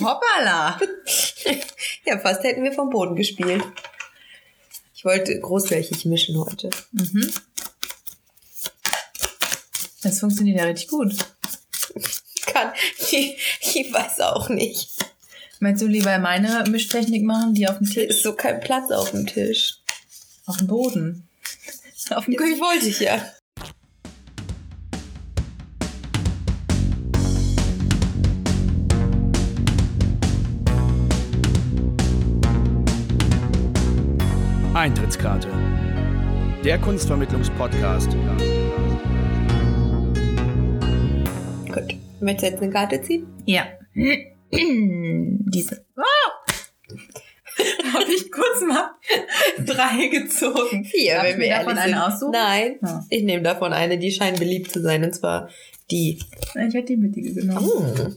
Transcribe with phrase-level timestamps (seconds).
[0.00, 0.80] Hoppala!
[2.06, 3.62] ja, fast hätten wir vom Boden gespielt.
[4.94, 6.70] Ich wollte großflächig mischen heute.
[6.92, 7.32] Mhm.
[10.02, 11.14] Das funktioniert ja richtig gut.
[12.46, 12.72] Kann.
[13.10, 14.90] Ich, ich weiß auch nicht.
[15.60, 18.16] Meinst du lieber meine Mischtechnik machen, die auf dem Hier Tisch?
[18.16, 19.78] ist so kein Platz auf dem Tisch.
[20.46, 21.28] Auf dem Boden.
[22.10, 23.24] Auf dem Das wollte ich ja.
[34.84, 35.48] Eintrittskarte.
[36.62, 38.10] Der Kunstvermittlungspodcast.
[41.72, 41.96] Gut.
[42.20, 43.26] Möchtest du jetzt eine Karte ziehen?
[43.46, 43.64] Ja.
[44.52, 45.86] Diese.
[45.96, 46.02] Oh!
[47.94, 48.90] Habe ich kurz mal
[49.64, 50.84] drei gezogen.
[50.84, 52.32] Vier, Darf wenn ich wir mir davon ehrlich eine aussuchen?
[52.32, 52.78] Nein.
[52.82, 53.04] Ja.
[53.08, 55.48] Ich nehme davon eine, die scheint beliebt zu sein, und zwar
[55.90, 56.20] die.
[56.56, 57.70] Ich hätte die mittige genommen.
[57.96, 58.16] Hm.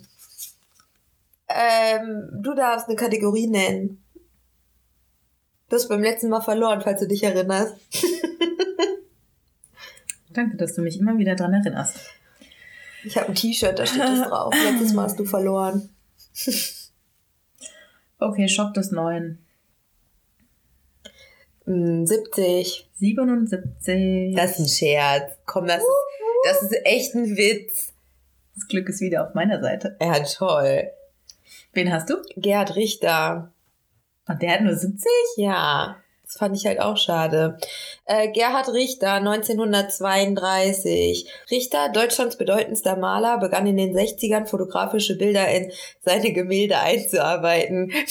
[1.47, 4.03] Ähm, du darfst eine Kategorie nennen.
[5.69, 7.75] Du hast beim letzten Mal verloren, falls du dich erinnerst.
[10.29, 11.97] Danke, dass du mich immer wieder dran erinnerst.
[13.03, 14.53] Ich habe ein T-Shirt, da steht das drauf.
[14.63, 15.89] Letztes Mal hast du verloren.
[18.19, 19.37] Okay, Schock des Neuen.
[21.65, 22.89] Hm, 70.
[22.95, 24.35] 77.
[24.35, 25.37] Das ist ein Scherz.
[25.45, 25.87] Komm, das ist,
[26.45, 27.93] das ist echt ein Witz.
[28.55, 29.97] Das Glück ist wieder auf meiner Seite.
[30.01, 30.89] Ja, toll.
[31.73, 32.15] Wen hast du?
[32.37, 33.53] Gerhard Richter.
[34.27, 35.09] Und der hat nur 70?
[35.37, 35.97] Ja,
[36.27, 37.57] das fand ich halt auch schade.
[38.05, 41.31] Äh, Gerhard Richter, 1932.
[41.49, 45.71] Richter, Deutschlands bedeutendster Maler, begann in den 60ern fotografische Bilder in
[46.03, 47.93] seine Gemälde einzuarbeiten.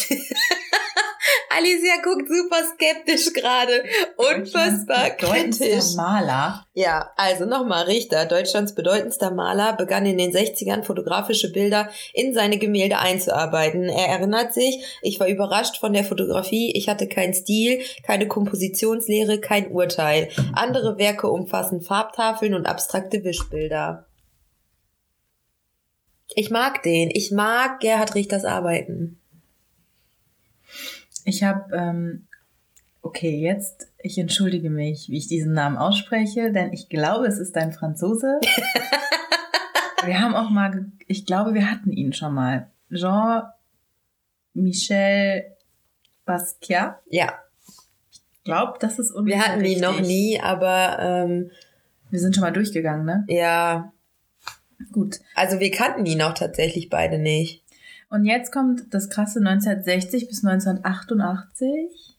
[1.57, 3.85] Alicia guckt super skeptisch gerade.
[4.17, 5.95] Unfassbar kritisch.
[5.97, 6.67] Maler.
[6.75, 12.59] Ja, also nochmal, Richter, Deutschlands bedeutendster Maler, begann in den 60ern fotografische Bilder in seine
[12.59, 13.89] Gemälde einzuarbeiten.
[13.89, 19.41] Er erinnert sich, ich war überrascht von der Fotografie, ich hatte keinen Stil, keine Kompositionslehre,
[19.41, 20.28] kein Urteil.
[20.53, 24.06] Andere Werke umfassen Farbtafeln und abstrakte Wischbilder.
[26.34, 29.21] Ich mag den, ich mag Gerhard Richters Arbeiten.
[31.26, 32.26] Ich habe, ähm,
[33.03, 37.56] okay, jetzt, ich entschuldige mich, wie ich diesen Namen ausspreche, denn ich glaube, es ist
[37.56, 38.38] ein Franzose.
[40.04, 42.70] wir haben auch mal, ich glaube, wir hatten ihn schon mal.
[42.92, 43.53] Jean-Michel
[46.25, 47.00] Basquiat.
[47.10, 47.34] Ja,
[48.12, 51.50] Ich glaube, das ist wir ungefähr hatten ihn noch nie, aber ähm,
[52.10, 53.25] Wir sind schon mal durchgegangen, ne?
[53.28, 53.92] ja,
[54.92, 55.16] Gut.
[55.34, 57.65] also wir kannten ihn auch tatsächlich beide nicht.
[58.09, 62.19] Und jetzt kommt das krasse 1960 bis 1988.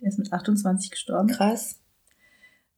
[0.00, 1.28] Der ist mit 28 gestorben.
[1.28, 1.80] Krass.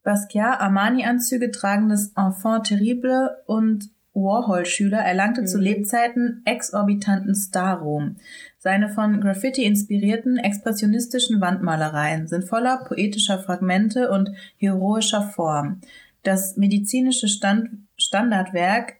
[0.02, 5.64] Basquiat, Armani-Anzüge tragendes Enfant terrible und Warhol-Schüler erlangte zu Mhm.
[5.64, 8.16] Lebzeiten exorbitanten Starruhm.
[8.58, 15.80] Seine von Graffiti inspirierten expressionistischen Wandmalereien sind voller poetischer Fragmente und heroischer Form.
[16.22, 18.94] Das medizinische Stand Standardwerk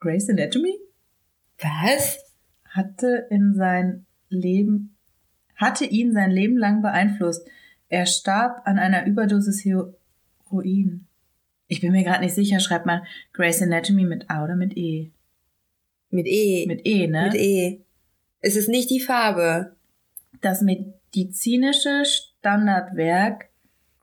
[0.00, 0.74] Grey's Anatomy
[1.62, 2.30] Was?
[2.70, 4.96] hatte in sein Leben,
[5.56, 7.46] hatte ihn sein Leben lang beeinflusst.
[7.88, 11.06] Er starb an einer Überdosis Heroin.
[11.66, 15.10] Ich bin mir gerade nicht sicher, schreibt man Grey's Anatomy mit A oder mit E?
[16.10, 16.66] Mit E.
[16.66, 17.24] Mit E, ne?
[17.24, 17.80] Mit E.
[18.40, 19.76] Es ist nicht die Farbe.
[20.40, 23.49] Das medizinische Standardwerk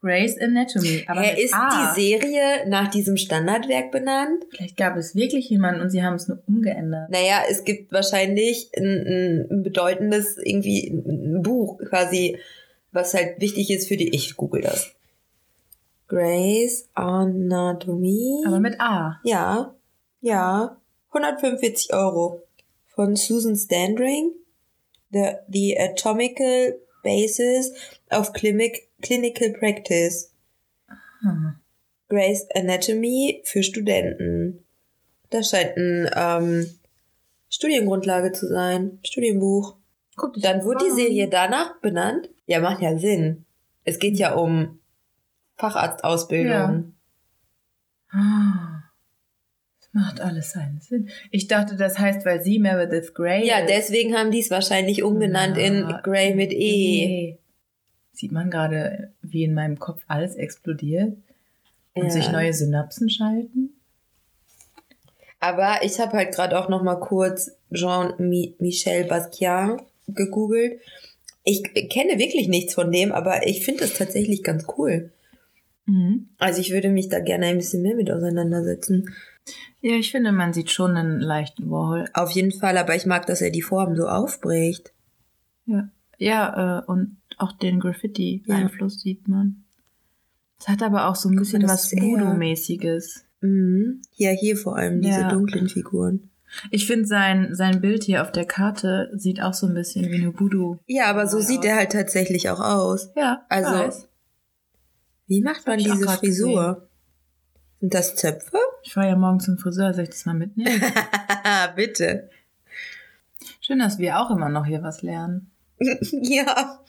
[0.02, 1.06] Grey's Anatomy.
[1.08, 1.94] Aber mit ist A.
[1.96, 4.46] die Serie nach diesem Standardwerk benannt?
[4.52, 7.10] Vielleicht gab es wirklich jemanden und sie haben es nur umgeändert.
[7.10, 12.38] Naja, es gibt wahrscheinlich ein, ein bedeutendes irgendwie ein Buch quasi,
[12.92, 14.14] was halt wichtig ist für die.
[14.16, 14.94] Ich google das.
[16.08, 18.44] Grey's Anatomy.
[18.46, 19.20] Aber mit A.
[19.24, 19.76] ja,
[20.22, 20.78] ja.
[21.10, 22.44] 145 Euro.
[22.88, 24.32] Von Susan Standring.
[25.12, 27.72] The, the Atomical Basis
[28.12, 30.34] of Clinic, Clinical Practice.
[31.22, 31.56] Hm.
[32.10, 34.64] Grey's Anatomy für Studenten.
[35.30, 36.70] Das scheint ein ähm,
[37.50, 39.00] Studiengrundlage zu sein.
[39.04, 39.76] Studienbuch.
[40.16, 40.92] Guck Dann wurde die.
[40.96, 42.30] Serie danach benannt.
[42.46, 43.46] Ja, macht ja Sinn.
[43.84, 44.80] Es geht ja um
[45.58, 46.94] Facharztausbildung.
[48.10, 48.84] Ah,
[49.80, 51.10] Das macht alles seinen Sinn.
[51.32, 53.70] Ich dachte, das heißt, weil sie Meredith Grey Ja, ist.
[53.70, 57.04] deswegen haben die es wahrscheinlich umgenannt in Na, Grey mit E.
[57.32, 57.38] E.
[58.18, 61.16] Sieht man gerade, wie in meinem Kopf alles explodiert
[61.94, 62.10] und Ja.
[62.10, 63.70] sich neue Synapsen schalten?
[65.40, 70.82] Aber ich habe halt gerade auch noch mal kurz Jean-Michel Basquiat gegoogelt.
[71.44, 75.12] Ich kenne wirklich nichts von dem, aber ich finde es tatsächlich ganz cool.
[75.86, 76.30] Mhm.
[76.40, 79.14] Also ich würde mich da gerne ein bisschen mehr mit auseinandersetzen.
[79.82, 82.10] Ja, ich finde, man sieht schon einen leichten Warhol.
[82.14, 84.92] Auf jeden Fall, aber ich mag, dass er die Form so aufbricht.
[85.68, 85.88] Ja,
[86.18, 89.64] ja äh, und auch den Graffiti-Einfluss sieht man.
[90.60, 93.26] Es hat aber auch so ein bisschen was Voodoo-mäßiges.
[93.42, 94.02] Mhm.
[94.16, 95.30] Ja, hier vor allem diese Ja.
[95.30, 96.30] dunklen Figuren.
[96.72, 100.16] Ich finde, sein, sein Bild hier auf der Karte sieht auch so ein bisschen wie
[100.16, 100.80] eine Voodoo.
[100.88, 101.66] Ja, aber so Ja, sieht aus.
[101.66, 103.10] er halt tatsächlich auch aus.
[103.16, 104.08] Ja, Also- weiß.
[105.28, 106.88] Wie macht man diese Frisur?
[107.82, 108.58] Sind das Zöpfe?
[108.82, 110.82] Ich fahre ja morgen zum Friseur, soll ich das mal mitnehmen?
[111.76, 112.30] Bitte.
[113.60, 115.52] Schön, dass wir auch immer noch hier was lernen.
[115.80, 116.80] ja.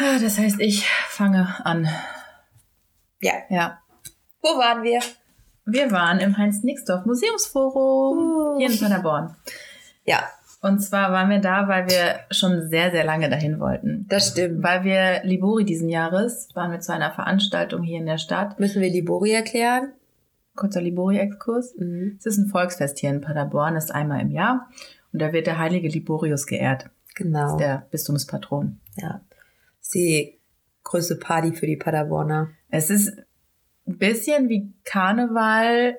[0.00, 1.88] Ah, Das heißt, ich fange an.
[3.20, 3.32] Ja.
[3.50, 3.78] Ja.
[4.42, 5.00] Wo waren wir?
[5.66, 8.58] Wir waren im Heinz-Nixdorf Museumsforum Uh.
[8.58, 9.36] hier in Paderborn.
[10.04, 10.22] Ja,
[10.62, 14.06] Und zwar waren wir da, weil wir schon sehr, sehr lange dahin wollten.
[14.08, 14.62] das stimmt.
[14.62, 18.58] Weil wir Libori diesen Jahres waren wir zu einer Veranstaltung hier in der Stadt.
[18.58, 19.92] Müssen wir Libori erklären?
[20.56, 21.76] Kurzer Libori-Exkurs.
[21.78, 22.16] Mhm.
[22.18, 24.68] Es ist ein Volksfest hier in Paderborn, ist einmal im Jahr.
[25.12, 26.84] Und da wird der heilige Liborius geehrt.
[26.84, 27.50] Das Genau.
[27.52, 28.80] ist der Bistumspatron.
[28.96, 29.20] Ja.
[29.94, 30.38] Die
[30.84, 32.50] größte Party für die Paderborner.
[32.70, 33.12] Es ist
[33.86, 35.98] ein bisschen wie Karneval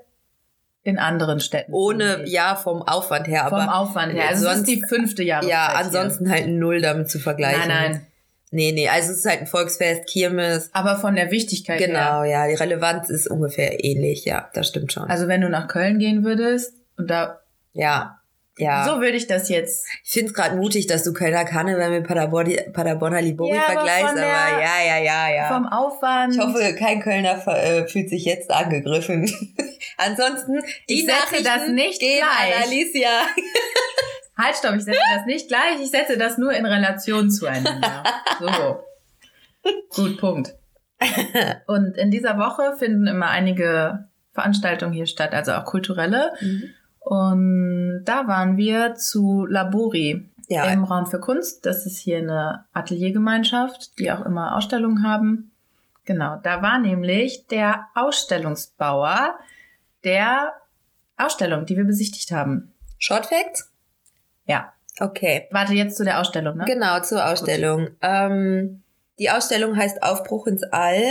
[0.84, 1.74] in anderen Städten.
[1.74, 4.30] Ohne, ja, vom Aufwand her, Vom aber Aufwand her.
[4.30, 5.52] Also es ist sonst- die fünfte Jahreszeit.
[5.52, 5.80] ja, hier.
[5.86, 7.68] ansonsten halt null damit zu vergleichen.
[7.68, 8.08] Nein, nein.
[8.54, 10.70] Nee, nee, also es ist halt ein Volksfest, Kirmes.
[10.74, 11.88] Aber von der Wichtigkeit her.
[11.88, 15.10] Genau, ja, die Relevanz ist ungefähr ähnlich, ja, das stimmt schon.
[15.10, 17.40] Also wenn du nach Köln gehen würdest und da
[17.74, 18.20] ja,
[18.58, 18.86] ja.
[18.86, 19.86] so würde ich das jetzt.
[20.04, 23.74] Ich finde es gerade mutig, dass du Kölner Karneval mit Paderborn, Paderborner Libori Ja, aber
[23.74, 25.48] vergleichst, aber der- ja, ja, ja, ja.
[25.48, 26.34] Vom Aufwand.
[26.36, 29.24] ich hoffe, kein Kölner äh, fühlt sich jetzt angegriffen.
[29.98, 32.64] Ansonsten, die Ich setze das nicht gehen gleich.
[32.66, 33.10] Alicia.
[34.38, 38.04] Halt, stopp, ich setze das nicht gleich, ich setze das nur in Relation zueinander.
[38.40, 38.80] So.
[39.90, 40.56] Gut, Punkt.
[41.68, 46.32] Und in dieser Woche finden immer einige Veranstaltungen hier statt, also auch kulturelle.
[47.02, 51.66] Und da waren wir zu Labori Ja, im Raum für Kunst.
[51.66, 55.52] Das ist hier eine Ateliergemeinschaft, die auch immer Ausstellungen haben.
[56.06, 59.36] Genau, da war nämlich der Ausstellungsbauer
[60.04, 60.54] der
[61.18, 62.72] Ausstellung, die wir besichtigt haben.
[62.98, 63.72] Short Facts?
[64.46, 64.74] Ja.
[65.00, 65.48] Okay.
[65.52, 66.66] Warte jetzt zu der Ausstellung, ne?
[66.66, 67.90] Genau, zur Ausstellung.
[68.02, 68.84] Ähm,
[69.20, 71.02] die Ausstellung heißt Aufbruch ins All,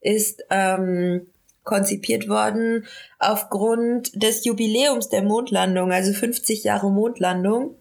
[0.00, 1.29] ist ähm,
[1.64, 2.86] konzipiert worden
[3.18, 7.76] aufgrund des Jubiläums der Mondlandung, also 50 Jahre Mondlandung.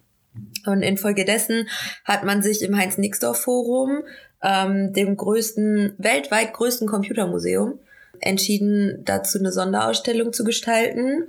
[0.66, 1.68] Und infolgedessen
[2.06, 4.04] hat man sich im Heinz-Nixdorf-Forum,
[4.44, 7.80] ähm, dem größten, weltweit größten Computermuseum,
[8.20, 11.28] entschieden, dazu eine Sonderausstellung zu gestalten.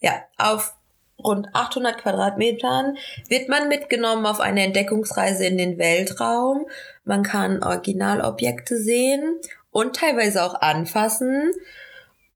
[0.00, 0.74] Ja, auf
[1.22, 2.96] rund 800 Quadratmetern
[3.28, 6.66] wird man mitgenommen auf eine Entdeckungsreise in den Weltraum.
[7.04, 9.40] Man kann Originalobjekte sehen
[9.76, 11.50] und teilweise auch anfassen,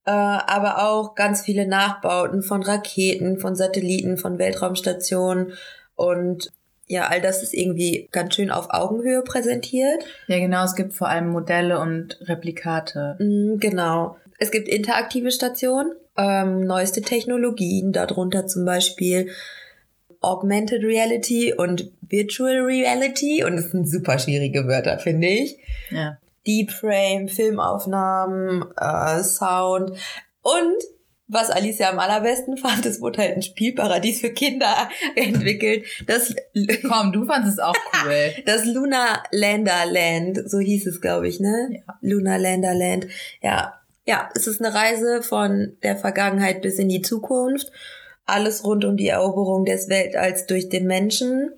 [0.04, 5.54] äh, aber auch ganz viele Nachbauten von Raketen, von Satelliten, von Weltraumstationen
[5.96, 6.52] und
[6.86, 10.04] ja, all das ist irgendwie ganz schön auf Augenhöhe präsentiert.
[10.26, 13.16] Ja, genau, es gibt vor allem Modelle und Replikate.
[13.18, 14.18] Mm, Genau.
[14.38, 19.30] Es gibt interaktive Stationen, ähm, neueste Technologien, darunter zum Beispiel
[20.20, 23.44] Augmented Reality und Virtual Reality.
[23.44, 25.58] Und das sind super schwierige Wörter, finde ich.
[25.90, 26.18] Ja.
[26.46, 29.92] Deep Frame, Filmaufnahmen, äh, Sound
[30.42, 30.76] und
[31.32, 35.86] was Alicia am allerbesten fand, es wurde halt ein Spielparadies für Kinder entwickelt.
[36.06, 36.34] Das,
[36.88, 37.74] Komm, du fandest es auch
[38.04, 38.32] cool.
[38.46, 41.68] das Lunar Lander Land, so hieß es, glaube ich, ne?
[41.70, 41.98] Ja.
[42.00, 43.06] Lunar Lander Land.
[43.42, 47.70] Ja, ja, es ist eine Reise von der Vergangenheit bis in die Zukunft.
[48.26, 51.52] Alles rund um die Eroberung des Weltalls durch den Menschen.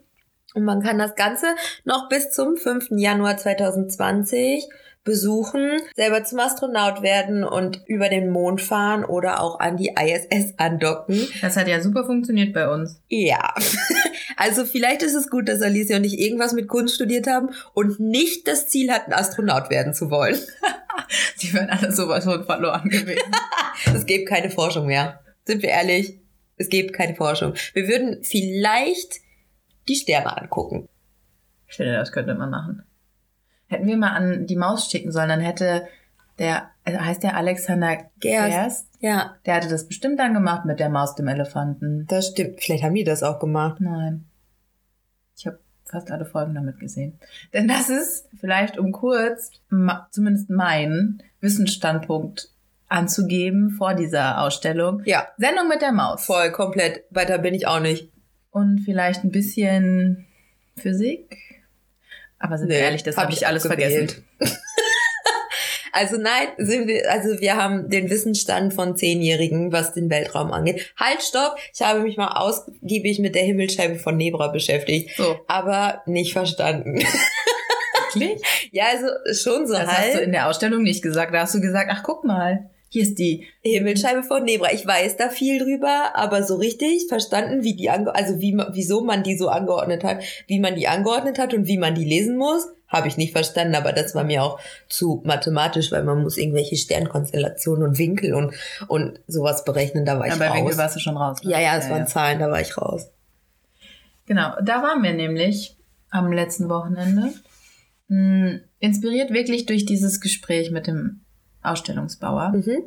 [0.54, 1.46] Und man kann das Ganze
[1.84, 2.88] noch bis zum 5.
[2.90, 4.68] Januar 2020
[5.04, 10.54] besuchen, selber zum Astronaut werden und über den Mond fahren oder auch an die ISS
[10.58, 11.26] andocken.
[11.40, 13.00] Das hat ja super funktioniert bei uns.
[13.08, 13.54] Ja.
[14.36, 18.00] Also vielleicht ist es gut, dass Alicia und ich irgendwas mit Kunst studiert haben und
[18.00, 20.36] nicht das Ziel hatten, Astronaut werden zu wollen.
[21.42, 23.30] Die wären alle sowas von verloren gewesen.
[23.94, 25.20] Es gibt keine Forschung mehr.
[25.44, 26.18] Sind wir ehrlich?
[26.56, 27.54] Es gibt keine Forschung.
[27.74, 29.16] Wir würden vielleicht
[29.88, 30.88] die Sterne angucken.
[31.68, 32.82] Ich finde, das könnte man machen.
[33.72, 35.86] Hätten wir mal an die Maus schicken sollen, dann hätte
[36.38, 38.50] der, äh, heißt der Alexander Gerst.
[38.50, 42.06] Gerst, Ja, der hätte das bestimmt dann gemacht mit der Maus, dem Elefanten.
[42.08, 42.60] das stimmt.
[42.60, 43.80] Vielleicht haben die das auch gemacht.
[43.80, 44.24] Nein.
[45.36, 47.18] Ich habe fast alle Folgen damit gesehen.
[47.52, 49.50] Denn das ist vielleicht, um kurz
[50.10, 52.48] zumindest meinen Wissensstandpunkt
[52.88, 55.02] anzugeben vor dieser Ausstellung.
[55.06, 56.24] Ja, Sendung mit der Maus.
[56.26, 57.04] voll, komplett.
[57.10, 58.10] Weiter bin ich auch nicht.
[58.50, 60.26] Und vielleicht ein bisschen
[60.76, 61.61] Physik.
[62.42, 64.22] Aber sind wir ehrlich, das hab habe ich alles abgewählt.
[64.38, 64.58] vergessen.
[65.94, 70.90] Also nein, sind wir, also wir haben den Wissensstand von Zehnjährigen, was den Weltraum angeht.
[70.98, 71.56] Halt, stopp!
[71.74, 75.38] Ich habe mich mal ausgiebig mit der Himmelsscheibe von Nebra beschäftigt, So.
[75.48, 76.98] aber nicht verstanden.
[78.14, 78.40] Wirklich?
[78.72, 80.20] ja, also schon so Das hast du halt.
[80.24, 81.34] in der Ausstellung nicht gesagt.
[81.34, 83.46] Da hast du gesagt, ach guck mal, hier ist die.
[83.62, 84.70] Himmelsscheibe von Nebra.
[84.72, 89.02] Ich weiß da viel drüber, aber so richtig verstanden, wie die ange also wie wieso
[89.02, 92.36] man die so angeordnet hat, wie man die angeordnet hat und wie man die lesen
[92.36, 96.36] muss, habe ich nicht verstanden, aber das war mir auch zu mathematisch, weil man muss
[96.36, 98.52] irgendwelche Sternkonstellationen und Winkel und
[98.88, 100.58] und sowas berechnen, da war ich Ja, bei raus.
[100.58, 101.38] Winkel warst du schon raus.
[101.42, 101.50] ne?
[101.52, 103.08] ja, ja, es waren Zahlen, da war ich raus.
[104.26, 105.76] Genau, da waren wir nämlich
[106.10, 107.32] am letzten Wochenende.
[108.08, 111.21] Mh, inspiriert wirklich durch dieses Gespräch mit dem
[111.62, 112.82] Ausstellungsbauer, Mhm.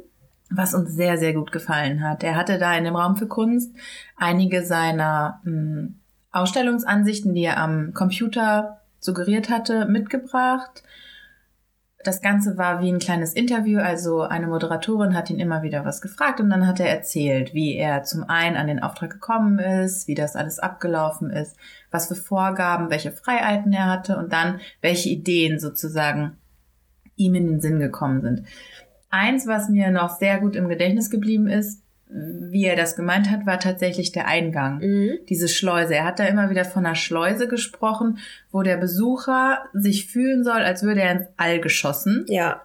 [0.50, 2.24] was uns sehr, sehr gut gefallen hat.
[2.24, 3.76] Er hatte da in dem Raum für Kunst
[4.16, 5.90] einige seiner mh,
[6.32, 10.84] Ausstellungsansichten, die er am Computer suggeriert hatte, mitgebracht.
[12.04, 16.02] Das Ganze war wie ein kleines Interview, also eine Moderatorin hat ihn immer wieder was
[16.02, 20.08] gefragt und dann hat er erzählt, wie er zum einen an den Auftrag gekommen ist,
[20.08, 21.58] wie das alles abgelaufen ist,
[21.90, 26.38] was für Vorgaben, welche Freiheiten er hatte und dann welche Ideen sozusagen
[27.16, 28.44] ihm in den Sinn gekommen sind.
[29.10, 33.46] Eins, was mir noch sehr gut im Gedächtnis geblieben ist, wie er das gemeint hat,
[33.46, 35.20] war tatsächlich der Eingang Mhm.
[35.28, 35.96] diese Schleuse.
[35.96, 38.20] Er hat da immer wieder von einer Schleuse gesprochen,
[38.52, 42.26] wo der Besucher sich fühlen soll, als würde er ins All geschossen.
[42.28, 42.62] Ja.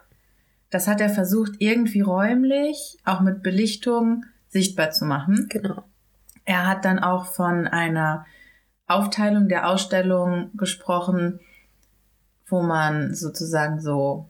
[0.69, 5.47] Das hat er versucht, irgendwie räumlich, auch mit Belichtung, sichtbar zu machen.
[5.49, 5.83] Genau.
[6.45, 8.25] Er hat dann auch von einer
[8.87, 11.39] Aufteilung der Ausstellung gesprochen,
[12.47, 14.29] wo man sozusagen so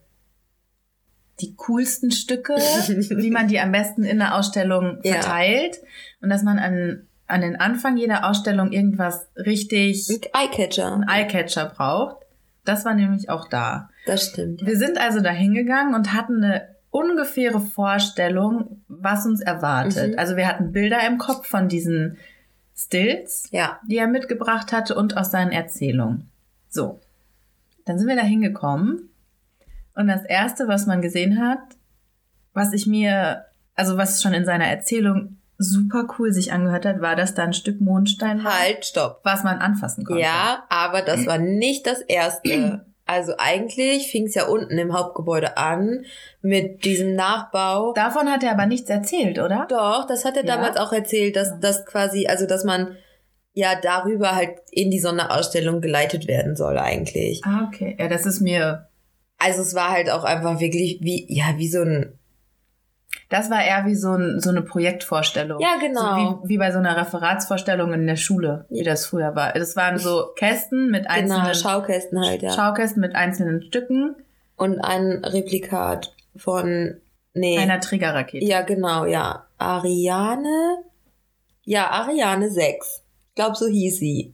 [1.42, 5.14] die coolsten Stücke, wie man die am besten in der Ausstellung Ja.
[5.14, 5.78] verteilt
[6.22, 10.94] und dass man an, an den Anfang jeder Ausstellung irgendwas richtig Eyecatcher.
[10.94, 12.18] ein Eyecatcher braucht.
[12.66, 13.90] Das war nämlich auch da.
[14.06, 14.66] Das stimmt.
[14.66, 20.12] Wir sind also da hingegangen und hatten eine ungefähre Vorstellung, was uns erwartet.
[20.14, 20.20] Mhm.
[20.20, 22.18] Also wir hatten Bilder im Kopf von diesen
[22.76, 23.80] Stills, Ja.
[23.88, 26.30] die er mitgebracht hatte und aus seinen Erzählungen.
[26.70, 27.00] So.
[27.86, 29.10] Dann sind wir da hingekommen
[29.96, 31.60] und das erste, was man gesehen hat,
[32.54, 33.46] was ich mir,
[33.76, 37.54] also was schon in seiner Erzählung super cool sich angehört hat, war, dass da ein
[37.54, 39.22] Stück Mondstein war, Halt, stopp.
[39.24, 40.22] was man anfassen konnte.
[40.24, 42.82] Ja, aber das war nicht das erste.
[43.08, 46.06] Also eigentlich fing es ja unten im Hauptgebäude an
[46.42, 47.92] mit diesem Nachbau.
[47.92, 49.66] Davon hat er aber nichts erzählt, oder?
[49.68, 50.56] Doch, das hat er Ja?
[50.56, 52.96] damals auch erzählt, dass das quasi, also dass man
[53.54, 57.42] ja darüber halt in die Sonderausstellung geleitet werden soll eigentlich.
[57.44, 57.98] Ah, okay.
[58.00, 58.88] Ja, das ist mir,
[59.44, 62.18] Also es war halt auch einfach wirklich wie, ja, wie so ein,
[63.30, 65.60] das war eher wie so, ein, so eine Projektvorstellung.
[65.60, 66.02] ja genau.
[66.02, 69.54] So wie, wie bei so einer Referatsvorstellung in der Schule, wie das früher war.
[69.54, 72.52] Das waren so Kästen mit einzelnen genau, Schaukästen halt, ja.
[72.52, 74.16] Schaukästen mit einzelnen Stücken
[74.58, 77.02] Und ein Replikat von,
[77.34, 77.58] nee.
[77.58, 78.46] einer Trägerrakete.
[78.46, 79.48] Ja, genau, ja.
[79.58, 80.84] Ariane?
[81.64, 83.04] Ja, Ariane 6.
[83.30, 84.34] Ich glaube, so hieß sie.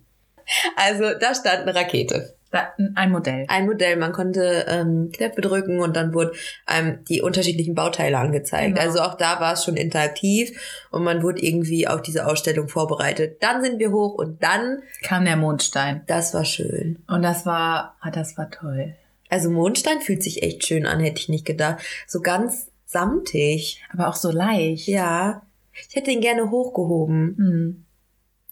[0.75, 2.36] Also, da stand eine Rakete.
[2.51, 3.45] Da, ein Modell.
[3.49, 6.31] Ein Modell, man konnte ähm, Knöpfe drücken und dann wurden
[6.71, 8.75] ähm, die unterschiedlichen Bauteile angezeigt.
[8.75, 8.87] Genau.
[8.87, 10.57] Also auch da war es schon interaktiv
[10.89, 13.43] und man wurde irgendwie auf diese Ausstellung vorbereitet.
[13.43, 16.03] Dann sind wir hoch und dann, Kam der Mondstein.
[16.07, 17.03] das war schön.
[17.07, 18.95] Und das war, ah, das war toll.
[19.29, 21.83] Also Mondstein fühlt sich echt schön an, hätte ich nicht gedacht.
[22.07, 23.83] So ganz samtig.
[23.91, 24.87] Aber auch so leicht.
[24.87, 25.41] Ja.
[25.89, 27.35] Ich hätte ihn gerne hochgehoben.
[27.37, 27.85] Hm.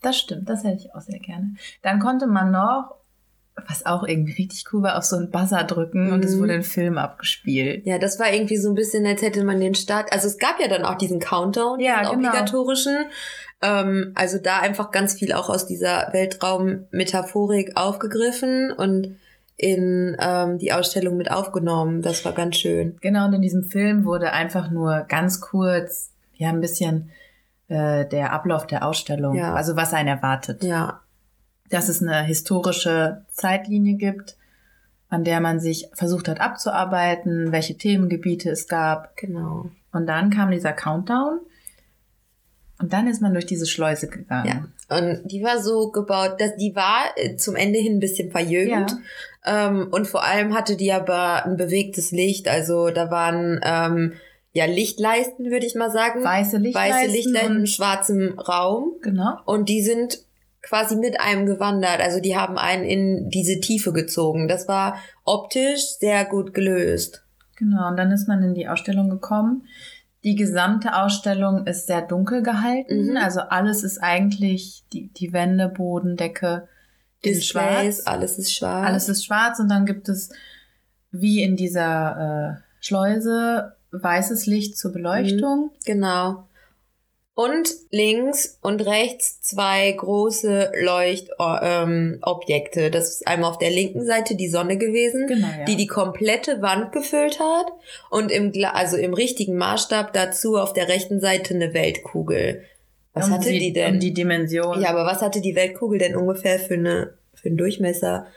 [0.01, 1.55] Das stimmt, das hätte ich auch sehr gerne.
[1.81, 2.95] Dann konnte man noch,
[3.67, 6.39] was auch irgendwie richtig cool war, auf so einen Buzzer drücken und es Mhm.
[6.41, 7.85] wurde ein Film abgespielt.
[7.85, 10.11] Ja, das war irgendwie so ein bisschen, als hätte man den Start.
[10.11, 12.29] Also es gab ja dann auch diesen Countdown, Ja, diesen genau.
[12.29, 13.05] obligatorischen.
[13.61, 19.15] Ähm, also da einfach ganz viel auch aus dieser Weltraummetaphorik aufgegriffen und
[19.57, 22.01] in ähm, die Ausstellung mit aufgenommen.
[22.01, 22.97] Das war ganz schön.
[22.99, 27.09] Genau, und in diesem Film wurde einfach nur ganz kurz, ja, ein bisschen
[27.69, 29.53] äh, der Ablauf der Ausstellung, Ja.
[29.55, 30.61] also was einen erwartet.
[30.63, 31.01] Ja,
[31.69, 34.35] Dass es eine historische Zeitlinie gibt,
[35.09, 39.15] an der man sich versucht hat abzuarbeiten, welche Themengebiete es gab.
[39.17, 39.69] genau.
[39.91, 41.39] Und dann kam dieser Countdown
[42.79, 44.69] und dann ist man durch diese Schleuse gegangen.
[44.89, 44.97] Ja.
[44.97, 48.93] Und die war so gebaut, dass die war äh, zum Ende hin ein bisschen verjüngt.
[49.45, 52.49] Ähm, und vor allem hatte die aber ein bewegtes Licht.
[52.49, 54.13] Also da waren ähm,
[54.51, 56.23] ja Lichtleisten, würde ich mal sagen.
[56.23, 58.95] Weiße Lichtleisten Weiße Lichtleisten in und- schwarzem Raum.
[59.01, 59.39] Genau.
[59.45, 60.19] Und die sind
[60.65, 62.01] quasi mit einem gewandert.
[62.01, 64.47] Also die haben einen in diese Tiefe gezogen.
[64.47, 67.23] Das war optisch sehr gut gelöst.
[67.55, 69.67] Genau, und dann ist man in die Ausstellung gekommen.
[70.23, 73.11] Die gesamte Ausstellung ist sehr dunkel gehalten.
[73.11, 73.17] Mhm.
[73.17, 76.67] Also alles ist eigentlich die, die Wände, Boden, Decke
[77.23, 78.07] Displays, schwarz.
[78.07, 78.87] alles ist schwarz.
[78.87, 80.31] Alles ist schwarz und dann gibt es
[81.11, 85.71] wie in dieser äh, Schleuse, weißes Licht zur Beleuchtung.
[85.85, 86.47] Genau.
[87.35, 92.89] Und links und rechts zwei große Leuchtobjekte.
[92.89, 95.65] das ist einmal auf der linken Seite die Sonne gewesen, Genau, ja.
[95.65, 97.65] die die komplette Wand gefüllt hat.
[98.09, 102.63] Und im, also im richtigen Maßstab dazu auf der rechten Seite eine Weltkugel.
[103.11, 103.95] Was um hatte die, die denn?
[103.95, 104.81] Um die Dimension.
[104.81, 108.27] ja, aber was hatte die Weltkugel denn ungefähr für, eine, für einen Durchmesser?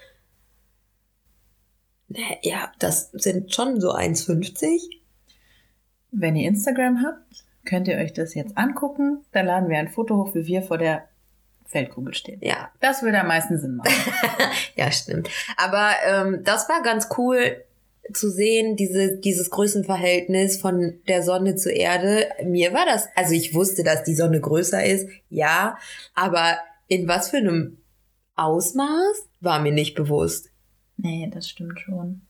[2.43, 4.81] Ja, das sind schon so 1,50.
[6.11, 9.25] Wenn ihr Instagram habt, könnt ihr euch das jetzt angucken.
[9.33, 11.05] Da laden wir ein Foto hoch, wie wir vor der
[11.67, 12.41] Feldkugel stehen.
[12.43, 13.93] Ja, Das würde am meisten Sinn machen.
[14.75, 15.29] Ja, stimmt.
[15.57, 17.65] Aber ähm, das war ganz cool
[18.13, 22.29] zu sehen, diese, dieses Größenverhältnis von der Sonne zur Erde.
[22.45, 25.77] Mir war das, also ich wusste, dass die Sonne größer ist, ja,
[26.15, 26.57] aber
[26.87, 27.79] in was für einem
[28.37, 30.49] Ausmaß war mir nicht bewusst.
[30.97, 32.23] nee, das stimmt schon.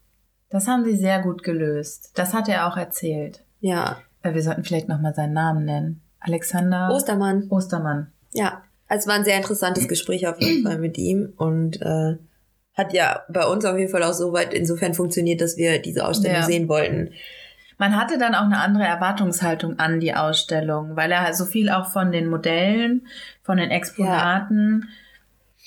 [0.48, 2.12] Das haben sie sehr gut gelöst.
[2.14, 3.44] Das hat er auch erzählt.
[3.60, 4.00] Ja.
[4.22, 6.02] Wir sollten vielleicht nochmal seinen Namen nennen.
[6.20, 7.46] Alexander Ostermann.
[7.50, 8.08] Ostermann.
[8.32, 8.62] Ja.
[8.88, 12.16] Also es war ein sehr interessantes Gespräch auf jeden Fall mit ihm und äh,
[12.74, 16.06] hat ja bei uns auf jeden Fall auch so weit insofern funktioniert, dass wir diese
[16.06, 16.46] Ausstellung Ja.
[16.46, 17.10] sehen wollten.
[17.76, 21.90] Man hatte dann auch eine andere Erwartungshaltung an die Ausstellung, weil er so viel auch
[21.92, 23.06] von den Modellen,
[23.42, 24.88] von den Exponaten,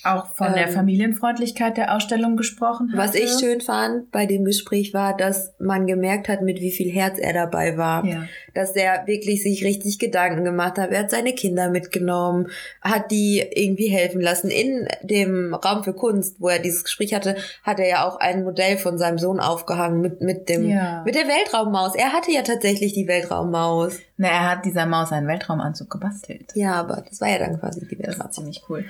[0.04, 2.98] auch von der Ähm, Familienfreundlichkeit der Ausstellung gesprochen hat.
[2.98, 6.90] Was ich schön fand bei dem Gespräch war, dass man gemerkt hat, mit wie viel
[6.92, 8.04] Herz er dabei war.
[8.04, 8.24] Ja.
[8.54, 10.90] Dass er wirklich sich richtig Gedanken gemacht hat.
[10.90, 12.48] Er hat seine Kinder mitgenommen,
[12.80, 14.50] hat die irgendwie helfen lassen.
[14.50, 18.44] In dem Raum für Kunst, wo er dieses Gespräch hatte, hat er ja auch ein
[18.44, 21.02] Modell von seinem Sohn aufgehangen mit, mit dem, Ja.
[21.04, 21.94] mit der Weltraummaus.
[21.94, 23.98] Er hatte ja tatsächlich die Weltraummaus.
[24.16, 26.50] Na, er hat dieser Maus einen Weltraumanzug gebastelt.
[26.54, 28.26] Ja, aber das war ja dann quasi die Das Weltraum.
[28.28, 28.84] ist ziemlich cool.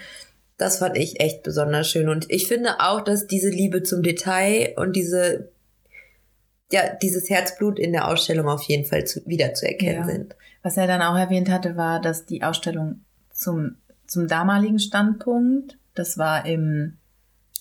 [0.62, 2.08] Das fand ich echt besonders schön.
[2.08, 5.48] Und ich finde auch, dass diese Liebe zum Detail und diese,
[6.70, 10.14] ja, dieses Herzblut in der Ausstellung auf jeden Fall zu, wiederzuerkennen Ja.
[10.14, 10.36] sind.
[10.62, 13.00] Was er dann auch erwähnt hatte, war, dass die Ausstellung
[13.32, 13.74] zum,
[14.06, 16.98] zum damaligen Standpunkt, das war im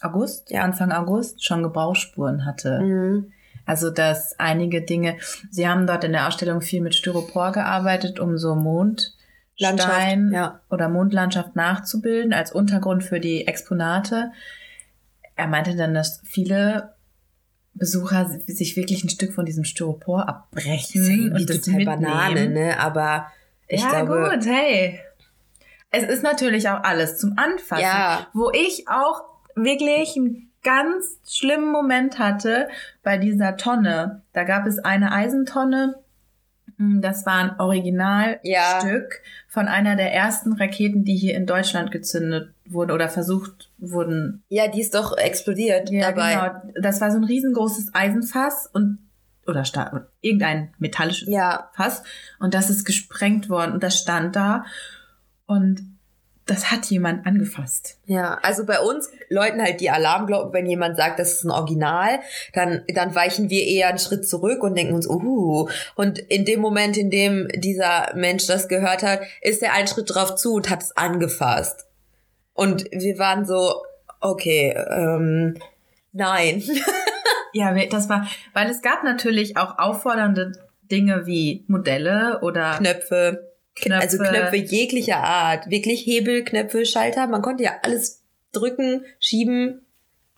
[0.01, 0.61] August, Ja.
[0.61, 2.81] Anfang August, schon Gebrauchsspuren hatte.
[2.81, 3.31] Mhm.
[3.65, 5.17] Also, dass einige Dinge,
[5.49, 9.17] sie haben dort in der Ausstellung viel mit Styropor gearbeitet, um so Mondstein
[9.61, 10.61] Landschaft, ja.
[10.69, 14.31] oder Mondlandschaft nachzubilden als Untergrund für die Exponate.
[15.35, 16.93] Er meinte dann, dass viele
[17.73, 22.01] Besucher sich wirklich ein Stück von diesem Styropor abbrechen Ist ja und das total mitnehmen.
[22.01, 22.79] Banane, ne?
[22.79, 23.31] Aber
[23.67, 24.99] ich ja, glaube, gut, hey.
[25.89, 27.83] Es ist natürlich auch alles zum Anfassen.
[27.83, 28.27] Ja.
[28.33, 29.23] Wo ich auch
[29.55, 32.67] wirklich einen ganz schlimmen Moment hatte
[33.03, 34.21] bei dieser Tonne.
[34.33, 35.95] Da gab es eine Eisentonne.
[36.77, 38.79] Hm, Das war ein Originalstück Ja.
[39.51, 44.69] Von einer der ersten Raketen, die hier in Deutschland gezündet wurden oder versucht wurden ja,
[44.69, 46.35] die ist doch explodiert dabei.
[46.35, 46.81] genau.
[46.81, 48.99] Das war so ein riesengroßes Eisenfass und
[49.45, 52.01] oder Stahl, irgendein metallisches Ja, Fass
[52.39, 54.63] und das ist gesprengt worden und das stand da
[55.47, 55.90] und
[56.51, 57.97] das hat jemand angefasst.
[58.05, 58.37] ja.
[58.43, 62.19] Also bei uns läuten halt die Alarmglocken, wenn jemand sagt, das ist ein Original,
[62.53, 65.69] dann, dann weichen wir eher einen Schritt zurück und denken uns, uhu.
[65.95, 70.13] Und in dem Moment, in dem dieser Mensch das gehört hat, ist er einen Schritt
[70.13, 71.85] drauf zu und hat es angefasst.
[72.53, 73.83] Und wir waren so,
[74.19, 75.55] okay, ähm,
[76.11, 76.63] nein.
[77.53, 80.53] Ja, das war, weil es gab natürlich auch auffordernde
[80.89, 84.01] Dinge wie Modelle oder Knöpfe, Knöpfe.
[84.01, 89.81] also Knöpfe jeglicher Art, wirklich Hebel, Knöpfe, Schalter, man konnte ja alles drücken, schieben,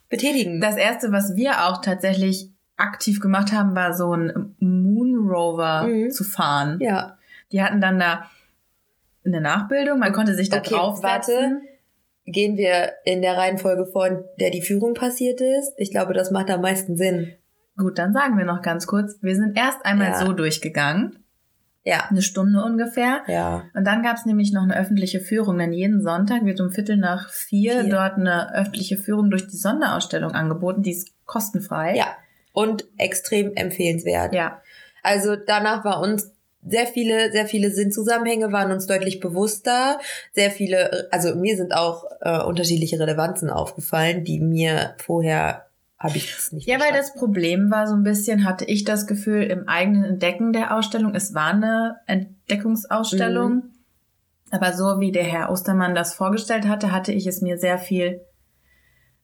[0.09, 0.61] betätigen.
[0.61, 6.11] Das erste, was wir auch tatsächlich aktiv gemacht haben, war so ein Moon Rover Mhm.
[6.11, 6.77] zu fahren.
[6.81, 7.17] ja,
[7.51, 8.29] Die hatten dann da
[9.25, 11.61] eine Nachbildung, man konnte sich da Okay, draufsetzen.
[12.25, 15.73] gehen wir in der Reihenfolge vor, in der die Führung passiert ist.
[15.77, 17.33] Ich glaube, das macht am meisten Sinn.
[17.77, 20.25] Gut, dann sagen wir noch ganz kurz, wir sind erst einmal Ja.
[20.25, 21.22] so durchgegangen,
[21.85, 23.23] Ja, eine Stunde ungefähr.
[23.27, 26.71] ja, Und dann gab es nämlich noch eine öffentliche Führung, denn jeden Sonntag wird um
[26.71, 27.89] Viertel nach vier, Vier.
[27.89, 31.95] dort eine öffentliche Führung durch die Sonderausstellung angeboten, die ist kostenfrei.
[31.95, 32.07] ja.
[32.53, 34.33] Und extrem empfehlenswert.
[34.35, 34.61] Ja,
[35.01, 36.29] Also danach war uns
[36.65, 39.99] sehr viele, sehr viele Sinnzusammenhänge waren uns deutlich bewusster.
[40.33, 45.65] Sehr viele, also mir sind auch äh, unterschiedliche Relevanzen aufgefallen, die mir vorher
[46.03, 49.07] habe ich das nicht Ja, weil das Problem war so ein bisschen, hatte ich das
[49.07, 53.71] Gefühl, im eigenen Entdecken der Ausstellung, es war eine Entdeckungsausstellung, Mhm.
[54.51, 58.21] aber so wie der Herr Ostermann das vorgestellt hatte, hatte ich es mir sehr viel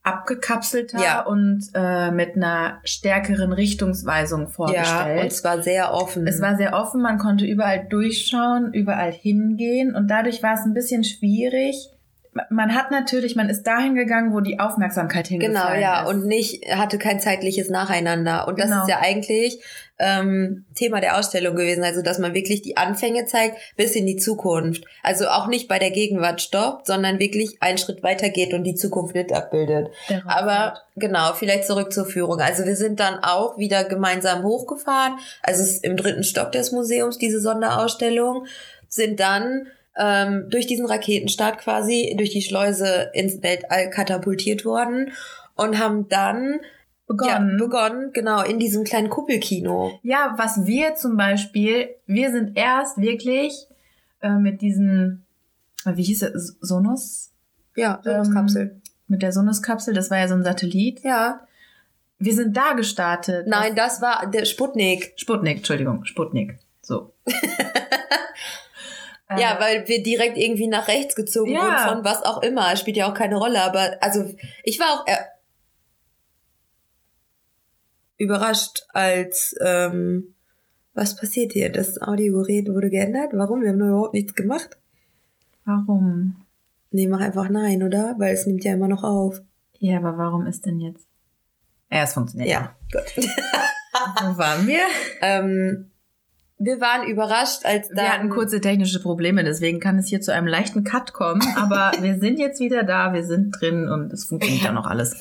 [0.01, 1.21] abgekapselter Ja.
[1.25, 5.33] und äh, mit einer stärkeren Richtungsweisung ja, und vorgestellt.
[5.33, 6.25] zwar sehr offen.
[6.25, 10.73] es war sehr offen, man konnte überall durchschauen, überall hingehen und dadurch war es ein
[10.73, 11.89] bisschen schwierig.
[12.49, 16.09] Man hat natürlich, man ist dahin gegangen, wo die Aufmerksamkeit hingefallen Genau, ja, ist.
[16.09, 18.47] und nicht, hatte kein zeitliches Nacheinander.
[18.47, 18.81] Und das Genau.
[18.83, 19.61] ist ja eigentlich
[20.01, 24.15] ähm, Thema der Ausstellung gewesen, also dass man wirklich die Anfänge zeigt bis in die
[24.15, 24.85] Zukunft.
[25.03, 28.75] Also auch nicht bei der Gegenwart stoppt, sondern wirklich einen Schritt weiter geht und die
[28.75, 29.89] Zukunft mit abbildet.
[30.25, 32.39] Aber genau, vielleicht zurück zur Führung.
[32.39, 35.17] Also wir sind dann auch wieder gemeinsam hochgefahren.
[35.43, 38.45] Also es ist im dritten Stock des Museums diese Sonderausstellung,
[38.87, 45.11] sind dann ähm, durch diesen Raketenstart quasi durch die Schleuse ins Weltall katapultiert worden
[45.55, 46.59] und haben dann
[47.07, 47.57] begonnen.
[47.59, 49.99] Ja, begonnen, genau, in diesem kleinen Kuppelkino.
[50.03, 53.67] Ja, was wir zum Beispiel, wir sind erst wirklich
[54.21, 55.25] äh, mit diesen,
[55.85, 57.31] äh, wie hieß es, Sonos?
[57.75, 61.03] Ja, Ähm, Mit der Sonos-Kapsel, das war ja so ein Satellit.
[61.03, 61.41] ja.
[62.21, 63.47] Wir sind da gestartet.
[63.47, 65.13] Nein, das war der Sputnik.
[65.15, 66.59] Sputnik, Entschuldigung, Sputnik.
[66.81, 67.13] So.
[69.29, 71.61] Äh, Ja, weil wir direkt irgendwie nach rechts gezogen Ja.
[71.61, 72.75] wurden von was auch immer.
[72.75, 74.25] Spielt ja auch keine Rolle, aber also
[74.63, 75.17] ich war auch äh,
[78.17, 80.35] überrascht, als ähm,
[80.93, 81.71] was passiert hier?
[81.71, 83.29] Das Audiogerät wurde geändert.
[83.33, 83.61] Warum?
[83.61, 84.77] Wir haben nur überhaupt nichts gemacht.
[85.65, 86.45] Warum?
[86.91, 88.15] Nee, mach einfach nein, oder?
[88.17, 89.39] Weil es nimmt ja immer noch auf.
[89.77, 91.07] Ja, aber warum ist denn jetzt?
[91.91, 92.49] Ja, es funktioniert.
[92.49, 93.25] Ja, gut.
[94.21, 94.81] Wo waren wir?
[95.21, 95.88] ähm,
[96.61, 100.33] wir waren überrascht, als dann Wir hatten kurze technische Probleme, deswegen kann es hier zu
[100.33, 101.41] einem leichten Cut kommen.
[101.57, 105.15] Aber wir sind jetzt wieder da, wir sind drin und es funktioniert ja noch alles.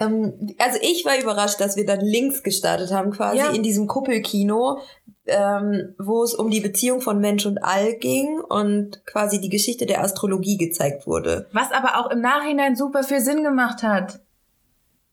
[0.00, 3.50] Ähm, also ich war überrascht, dass wir dann links gestartet haben, quasi Ja.
[3.50, 4.78] in diesem Kuppelkino,
[5.26, 9.84] ähm, wo es um die Beziehung von Mensch und All ging und quasi die Geschichte
[9.84, 11.46] der Astrologie gezeigt wurde.
[11.52, 14.20] Was aber auch im Nachhinein super viel Sinn gemacht hat.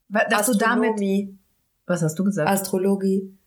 [0.08, 0.92] Dass du damit.
[0.92, 1.38] Astronomie.
[1.86, 2.50] Was hast du gesagt?
[2.50, 3.38] Astrologie.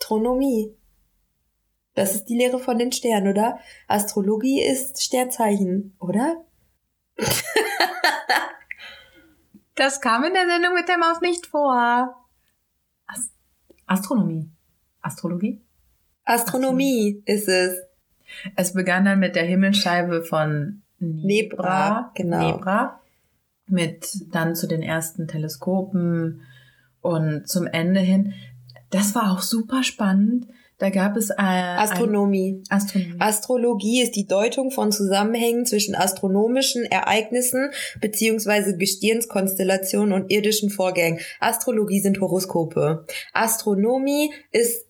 [0.00, 0.74] Astronomie.
[1.94, 3.58] Das ist die Lehre von den Sternen, oder?
[3.86, 6.44] Astrologie ist Sternzeichen, oder?
[9.76, 12.14] Das kam in der Sendung mit der Maus nicht vor.
[13.06, 13.30] As
[13.86, 14.50] Astronomie.
[15.00, 15.62] Astrologie?
[16.24, 17.78] Astronomie ist es.
[18.56, 21.22] Es begann dann mit der Himmelsscheibe von Nebra.
[21.28, 22.56] Nebra, genau.
[22.56, 23.00] Nebra.
[23.68, 26.42] Mit dann zu den ersten Teleskopen
[27.00, 28.34] und zum Ende hin.
[28.90, 30.46] Das war auch super spannend.
[30.78, 32.62] Da gab es äh, Astronomie.
[32.70, 33.14] Astronomie.
[33.18, 41.20] Astrologie ist die Deutung von Zusammenhängen zwischen astronomischen Ereignissen beziehungsweise Gestirnskonstellationen und irdischen Vorgängen.
[41.38, 43.04] Astrologie sind Horoskope.
[43.34, 44.86] Astronomie ist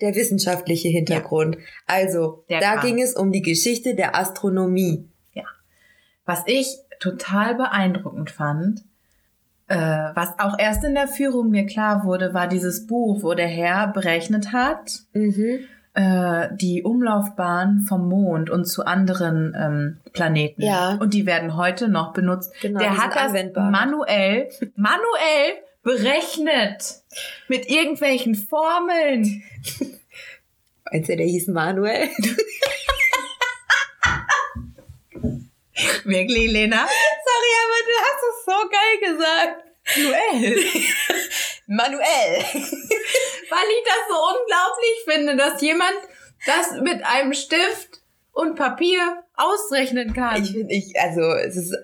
[0.00, 1.58] der wissenschaftliche Hintergrund.
[1.86, 2.86] Also, Der da Kram.
[2.86, 5.08] ging es um die Geschichte der Astronomie.
[6.26, 8.82] Was ich total beeindruckend fand,
[9.68, 13.46] äh, was auch erst in der Führung mir klar wurde, war dieses Buch, wo der
[13.48, 15.60] Herr berechnet hat, Mhm.
[15.94, 20.62] äh, die Umlaufbahn vom Mond und zu anderen ähm, Planeten.
[20.62, 20.96] Ja.
[21.00, 22.52] Und die werden heute noch benutzt.
[22.60, 27.02] Genau, der hat das manuell, manuell berechnet.
[27.48, 29.42] Mit irgendwelchen Formeln.
[30.90, 32.08] Meinst du, der hieß Manuel?
[36.04, 36.86] Wirklich, Lena?
[36.86, 39.64] Sorry, aber du hast es so geil gesagt.
[39.96, 40.64] Manuell.
[41.66, 42.44] Manuel.
[43.50, 45.94] Weil ich das so unglaublich finde, dass jemand
[46.46, 48.00] das mit einem Stift
[48.32, 50.42] und Papier ausrechnen kann.
[50.42, 51.74] Ich finde, ich, also, es ist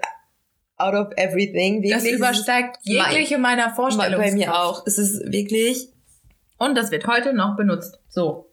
[0.77, 1.83] out of everything.
[1.83, 4.25] das Wirklich, übersteigt jegliche meiner es ist Vorstellungen.
[4.25, 4.83] bei mir auch.
[4.87, 5.89] Es ist wirklich
[6.59, 7.99] Und das wird heute noch benutzt.
[8.09, 8.51] So.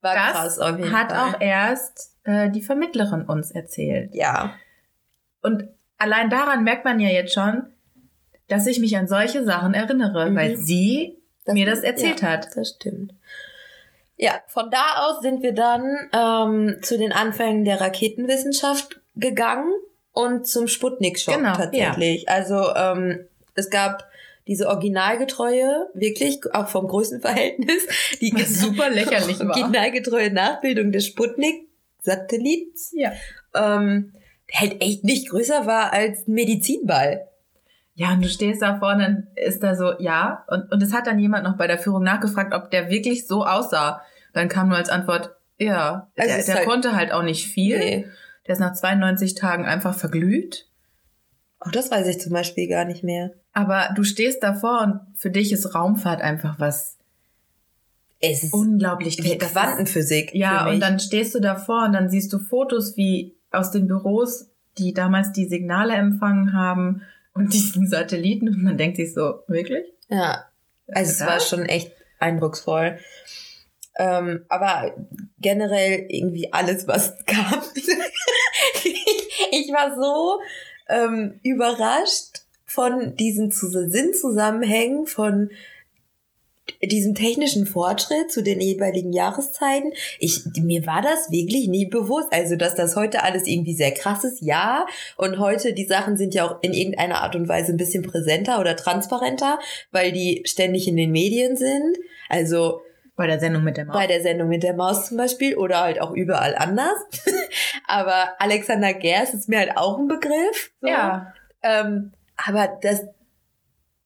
[0.00, 1.34] war Das krass auf jeden hat Fall.
[1.34, 4.14] auch erst äh, die Vermittlerin uns erzählt.
[4.14, 4.54] ja.
[5.44, 7.66] Und allein daran merkt man ja jetzt schon,
[8.48, 10.36] dass ich mich an solche Sachen erinnere, Mhm.
[10.36, 12.48] weil sie mir das erzählt ja, hat.
[12.56, 13.14] Das stimmt.
[14.16, 19.72] Ja, von da aus sind wir dann ähm, zu den Anfängen der Raketenwissenschaft gegangen
[20.12, 22.28] und zum Sputnik-Schock Genau, tatsächlich.
[22.28, 24.08] Also ähm, es gab
[24.46, 27.86] diese originalgetreue, wirklich auch vom Größenverhältnis,
[28.20, 29.48] die super lächerlich war.
[29.50, 33.12] originalgetreue Nachbildung des Sputnik-Satellits, Ja.
[33.54, 34.12] ähm,
[34.52, 37.26] der halt echt nicht größer war als ein Medizinball.
[37.96, 40.44] Ja, und du stehst da vorne, dann ist da so, ja.
[40.48, 43.46] Und, und es hat dann jemand noch bei der Führung nachgefragt, ob der wirklich so
[43.46, 44.02] aussah.
[44.32, 46.08] Dann kam nur als Antwort, ja.
[46.16, 47.78] Also der der halt- konnte halt auch nicht viel.
[47.78, 48.06] Nee.
[48.46, 50.66] Der ist nach 92 Tagen einfach verglüht.
[51.60, 53.30] Auch das weiß ich zum Beispiel gar nicht mehr.
[53.52, 56.98] Aber du stehst davor und für dich ist Raumfahrt einfach was
[58.20, 59.22] Es ist unglaublich.
[59.22, 60.34] wie Quantenphysik.
[60.34, 64.50] Ja, und dann stehst du davor und dann siehst du Fotos wie aus den Büros,
[64.78, 67.02] die damals die Signale empfangen haben
[67.34, 69.84] und diesen Satelliten und man denkt sich so, wirklich?
[70.08, 70.44] Ja,
[70.88, 72.98] also es war schon echt eindrucksvoll.
[73.96, 74.92] Ähm, aber
[75.40, 77.62] generell irgendwie alles, was kam,
[79.50, 80.40] ich war so
[80.88, 85.50] ähm, überrascht von diesen Zus- Sinnzusammenhängen, von
[86.82, 89.92] diesem technischen Fortschritt zu den jeweiligen Jahreszeiten.
[90.18, 92.28] Ich, mir war das wirklich nie bewusst.
[92.32, 94.86] Also, dass das heute alles irgendwie sehr krass ist, ja.
[95.16, 98.60] Und heute, die Sachen sind ja auch in irgendeiner Art und Weise ein bisschen präsenter
[98.60, 99.58] oder transparenter,
[99.92, 101.98] weil die ständig in den Medien sind.
[102.28, 102.80] Also,
[103.16, 103.96] Bei der Sendung mit der Maus.
[103.96, 106.98] bei der Sendung mit der Maus zum Beispiel oder halt auch überall anders.
[107.86, 110.72] Aber Alexander Gers ist mir halt auch ein Begriff.
[110.80, 110.88] So.
[110.88, 111.32] ja.
[111.62, 113.04] Ähm, aber das,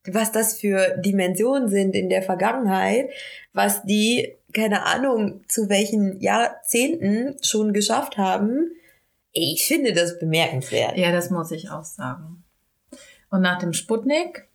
[0.06, 3.10] was das für Dimensionen sind in der Vergangenheit,
[3.52, 8.70] was die, keine Ahnung, zu welchen Jahrzehnten schon geschafft haben,
[9.32, 10.96] ich finde das bemerkenswert.
[10.96, 12.44] Ja, das muss ich auch sagen.
[13.30, 14.48] Und nach dem Sputnik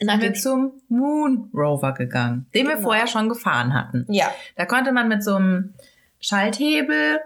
[0.00, 2.84] Nach sind wir zum Moon Rover gegangen, den wir Genau.
[2.88, 4.06] vorher schon gefahren hatten.
[4.08, 5.74] ja, Da konnte man mit so einem
[6.20, 7.18] Schalthebel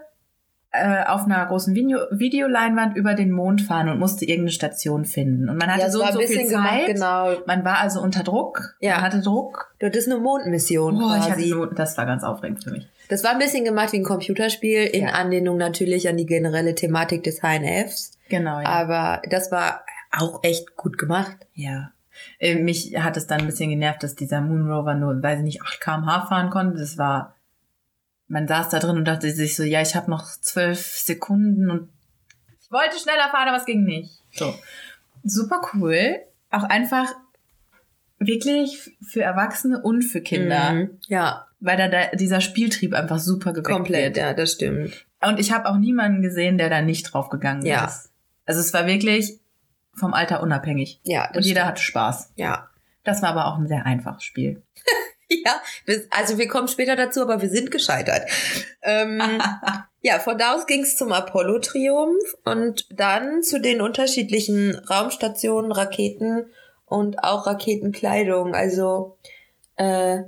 [1.07, 5.49] auf einer großen Video Videoleinwand über den Mond fahren und musste irgendeine Station finden.
[5.49, 6.85] Und man hatte ja, so und so ein viel bisschen Zeit.
[6.85, 7.45] gemacht, genau.
[7.47, 8.75] Man war also unter Druck.
[8.79, 8.95] Ja.
[8.95, 9.73] Man hatte Druck.
[9.79, 11.75] Das ist eine Mondmission Oh, ich hatte quasi.
[11.75, 12.87] Das war ganz aufregend für mich.
[13.09, 15.13] Das war ein bisschen gemacht wie ein Computerspiel, in Ja.
[15.13, 18.17] Anlehnung natürlich an die generelle Thematik des HNFs.
[18.29, 18.65] Genau, ja.
[18.65, 21.37] Aber das war auch echt gut gemacht.
[21.53, 21.91] Ja.
[22.39, 25.43] Äh, Mich hat es dann ein bisschen genervt, dass dieser Moon Rover nur, weiß ich
[25.43, 26.79] nicht, 8 km/h fahren konnte.
[26.79, 27.34] Das war,
[28.27, 31.89] man saß da drin und dachte sich so, ja, ich habe noch zwölf Sekunden und
[32.61, 34.19] ich wollte schneller fahren, aber es ging nicht.
[34.31, 34.53] So.
[35.23, 36.17] Super cool.
[36.49, 37.13] Auch einfach
[38.17, 40.73] wirklich für Erwachsene und für Kinder.
[40.73, 40.99] Mhm.
[41.07, 44.17] Ja, Weil da, da dieser Spieltrieb einfach super geweckt komplett, wird.
[44.17, 45.05] ja, das stimmt.
[45.21, 47.85] Und ich habe auch niemanden gesehen, der da nicht drauf gegangen Ja.
[47.85, 48.11] ist.
[48.45, 49.39] Also es war wirklich
[49.93, 50.99] vom Alter unabhängig.
[51.03, 51.69] Ja, das Und jeder stimmt.
[51.71, 52.31] hatte Spaß.
[52.35, 52.69] Ja.
[53.03, 54.61] Das war aber auch ein sehr einfaches Spiel.
[55.45, 55.61] Ja,
[56.11, 58.29] also wir kommen später dazu, aber wir sind gescheitert.
[58.83, 59.19] Ähm,
[60.01, 66.45] ja, von da aus ging es zum Apollo-Triumph und dann zu den unterschiedlichen Raumstationen, Raketen
[66.85, 68.53] und auch Raketenkleidung.
[68.53, 69.17] Also
[69.77, 70.19] äh,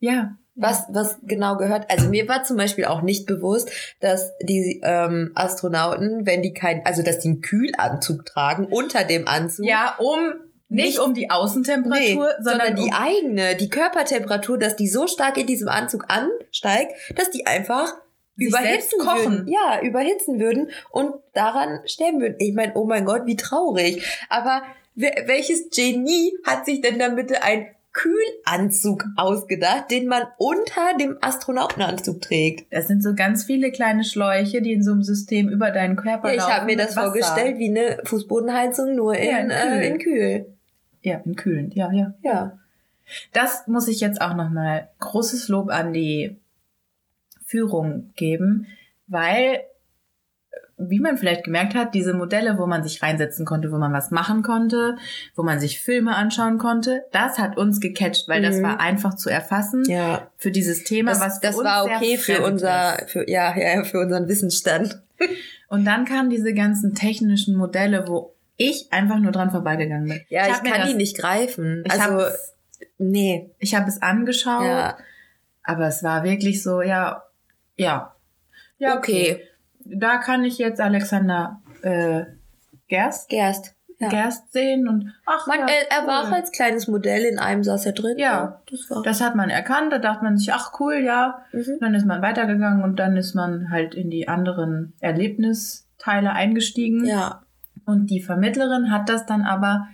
[0.00, 0.36] Ja.
[0.54, 1.90] was, was genau gehört.
[1.90, 3.70] Also mir war zum Beispiel auch nicht bewusst,
[4.00, 9.26] dass die ähm, Astronauten, wenn die kein, also dass die einen Kühlanzug tragen unter dem
[9.28, 9.64] Anzug.
[9.64, 10.34] Ja, um
[10.70, 15.06] nicht, um die Außentemperatur, Nee, sondern, sondern die um, eigene, die Körpertemperatur, dass die so
[15.06, 17.94] stark in diesem Anzug ansteigt, dass die einfach
[18.36, 19.32] überhitzen kochen.
[19.32, 19.48] würden.
[19.48, 22.36] Ja, überhitzen würden und daran sterben würden.
[22.38, 24.04] Ich meine, oh mein Gott, wie traurig.
[24.28, 24.62] Aber
[24.94, 32.20] welches Genie hat sich denn dann bitte ein Kühlanzug ausgedacht, den man unter dem Astronautenanzug
[32.20, 32.72] trägt?
[32.72, 36.28] das sind so ganz viele kleine Schläuche, die in so einem System über deinen Körper
[36.28, 36.52] Ja, ich laufen.
[36.54, 37.06] habe mir das Wasser.
[37.06, 39.82] vorgestellt wie eine Fußbodenheizung, nur in, Ja, in äh, kühl.
[39.82, 40.57] in kühl.
[41.02, 42.14] Ja, in kühlend, ja, ja.
[42.22, 42.58] Ja.
[43.32, 46.36] Das muss ich jetzt auch nochmal großes Lob an die
[47.44, 48.66] Führung geben,
[49.06, 49.60] weil,
[50.76, 54.10] wie man vielleicht gemerkt hat, diese Modelle, wo man sich reinsetzen konnte, wo man was
[54.10, 54.96] machen konnte,
[55.34, 58.62] wo man sich Filme anschauen konnte, das hat uns gecatcht, weil das Mhm.
[58.64, 60.28] war einfach zu erfassen Ja.
[60.36, 63.10] für dieses Thema, Das, was das war okay für unser, ist.
[63.10, 65.00] für, ja, ja, für unseren Wissensstand.
[65.68, 70.20] Und dann kamen diese ganzen technischen Modelle, wo ich einfach nur dran vorbeigegangen bin.
[70.28, 71.82] Ja, ich, mir kann das- die nicht greifen.
[71.86, 72.38] Ich also, habe
[72.98, 73.50] nee.
[73.58, 74.98] ich hab es angeschaut, Ja.
[75.62, 77.22] aber es war wirklich so, ja,
[77.76, 78.14] ja.
[78.78, 79.44] Ja, Okay.
[79.90, 82.24] Da kann ich jetzt Alexander äh,
[82.88, 83.74] Gerst, Gerst.
[84.00, 84.08] Ja.
[84.10, 87.64] Gerst sehen und ach, Man, ja, er, er war auch als kleines Modell, in einem
[87.64, 88.16] saß er drin.
[88.18, 88.60] Ja.
[88.70, 89.02] das war.
[89.02, 91.42] Das hat man erkannt, da dachte man sich, ach cool, ja.
[91.52, 91.78] Mhm.
[91.80, 97.04] Dann ist man weitergegangen und dann ist man halt in die anderen Erlebnisteile eingestiegen.
[97.06, 97.42] Ja.
[97.88, 99.88] Und die Vermittlerin hat das dann aber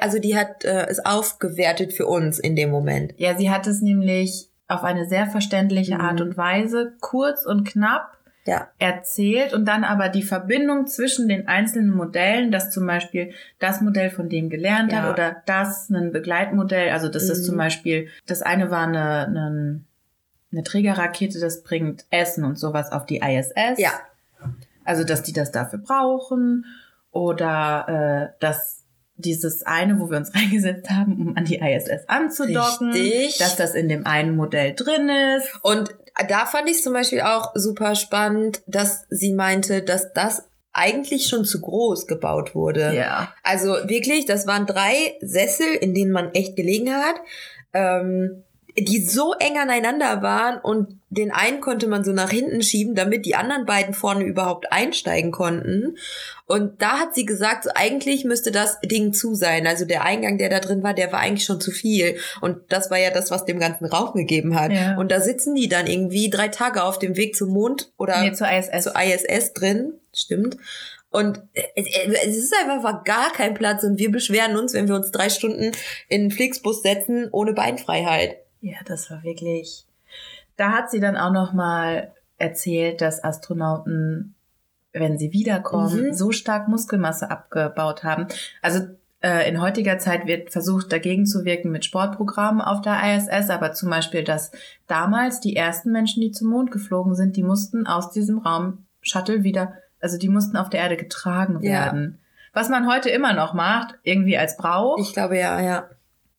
[0.00, 3.12] also die hat äh, es aufgewertet für uns in dem Moment.
[3.18, 6.00] Ja, sie hat es nämlich auf eine sehr verständliche Mhm.
[6.00, 8.16] Art und Weise kurz und knapp
[8.46, 8.68] Ja.
[8.78, 14.10] erzählt und dann aber die Verbindung zwischen den einzelnen Modellen, dass zum Beispiel das Modell
[14.10, 15.02] von dem gelernt Ja.
[15.02, 17.44] hat oder das ein Begleitmodell, also das ist Mhm.
[17.44, 19.80] zum Beispiel, das eine war eine, eine,
[20.52, 23.78] eine Trägerrakete, das bringt Essen und sowas auf die ISS.
[23.78, 23.92] Ja.
[24.86, 26.64] Also, dass die das dafür brauchen
[27.10, 28.84] oder äh, dass
[29.16, 33.38] dieses eine, wo wir uns reingesetzt haben, um an die ISS anzudocken, Richtig.
[33.38, 35.48] dass das in dem einen Modell drin ist.
[35.62, 35.94] Und
[36.28, 41.44] da fand ich zum Beispiel auch super spannend, dass sie meinte, dass das eigentlich schon
[41.44, 42.94] zu groß gebaut wurde.
[42.94, 43.32] Ja.
[43.42, 47.16] Also wirklich, das waren drei Sessel, in denen man echt gelegen hat,
[47.72, 48.44] ähm,
[48.78, 53.26] die so eng aneinander waren und den einen konnte man so nach hinten schieben, damit
[53.26, 55.96] die anderen beiden vorne überhaupt einsteigen konnten.
[56.50, 59.68] Und da hat sie gesagt, so eigentlich müsste das Ding zu sein.
[59.68, 62.16] Also der Eingang, der da drin war, der war eigentlich schon zu viel.
[62.40, 64.72] Und das war ja das, was dem ganzen Raum gegeben hat.
[64.72, 64.96] Ja.
[64.98, 68.32] Und da sitzen die dann irgendwie drei Tage auf dem Weg zum Mond oder Nee,
[68.32, 68.82] zur ISS.
[68.82, 69.92] zur ISS drin.
[70.12, 70.56] stimmt.
[71.10, 71.86] Und es
[72.24, 75.70] es ist einfach gar kein Platz und wir beschweren uns, wenn wir uns drei Stunden
[76.08, 78.38] in einen Flixbus setzen ohne Beinfreiheit.
[78.60, 79.84] Ja, das war wirklich.
[80.56, 84.34] Da hat sie dann auch noch mal erzählt, dass Astronauten,
[84.92, 86.14] wenn sie wiederkommen, Mhm.
[86.14, 88.26] so stark Muskelmasse abgebaut haben.
[88.62, 88.86] Also
[89.22, 93.72] äh, in heutiger Zeit wird versucht, dagegen zu wirken mit Sportprogrammen auf der ISS, aber
[93.74, 94.50] zum Beispiel, dass
[94.86, 99.44] damals die ersten Menschen, die zum Mond geflogen sind, die mussten aus diesem Raum Shuttle
[99.44, 101.70] wieder, also die mussten auf der Erde getragen Ja.
[101.70, 102.18] werden.
[102.54, 104.96] Was man heute immer noch macht, irgendwie als Brauch.
[104.98, 105.90] Ich glaube ja, ja.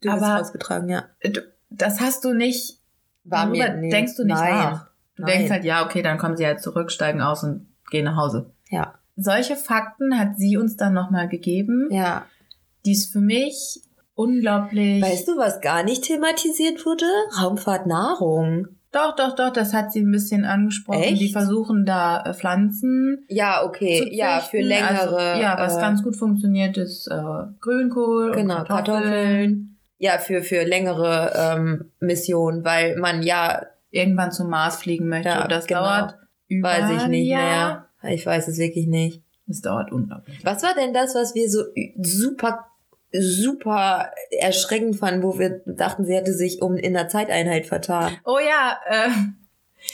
[0.02, 1.04] Du Aber- bist ausgetragen, ja.
[1.24, 2.80] Du- das hast du nicht,
[3.24, 3.90] War mir- nee.
[3.92, 4.56] denkst du nicht Nein.
[4.56, 4.88] nach.
[5.16, 5.34] Du Nein.
[5.38, 8.52] denkst halt, ja, okay, dann kommen sie halt zurück, steigen aus und gehen nach Hause.
[8.70, 8.96] Ja.
[9.16, 12.26] Solche Fakten hat sie uns dann nochmal gegeben, Ja.
[12.86, 13.82] die ist für mich
[14.16, 15.04] unglaublich.
[15.04, 17.06] Weißt du, was gar nicht thematisiert wurde?
[17.40, 18.68] Raumfahrt Nahrung.
[18.92, 21.02] Doch, doch, doch, das hat sie ein bisschen angesprochen.
[21.02, 21.22] Echt?
[21.22, 24.00] Die versuchen da äh, Pflanzen Ja, okay.
[24.00, 24.72] zu züchten.
[24.84, 27.22] Also, ja, was äh, ganz gut funktioniert, ist äh,
[27.62, 29.04] Grünkohl Genau, und Kartoffeln.
[29.04, 29.78] Kartoffeln.
[29.98, 33.62] Ja, für, für längere ähm, Missionen, weil man ja,
[33.94, 35.28] Irgendwann zum Mars fliegen möchte.
[35.28, 35.82] Ja, und das genau.
[35.84, 36.18] dauert
[36.52, 37.88] über weiß ich nicht Jahr.
[38.02, 38.12] mehr.
[38.14, 39.22] Ich weiß es wirklich nicht.
[39.48, 40.40] Das dauert unglaublich.
[40.44, 41.64] Was war denn das, was wir so
[42.02, 42.68] super,
[43.12, 48.14] super erschreckend fanden, wo wir dachten, sie hätte sich um in der Zeiteinheit vertan?
[48.26, 49.10] Oh ja, äh,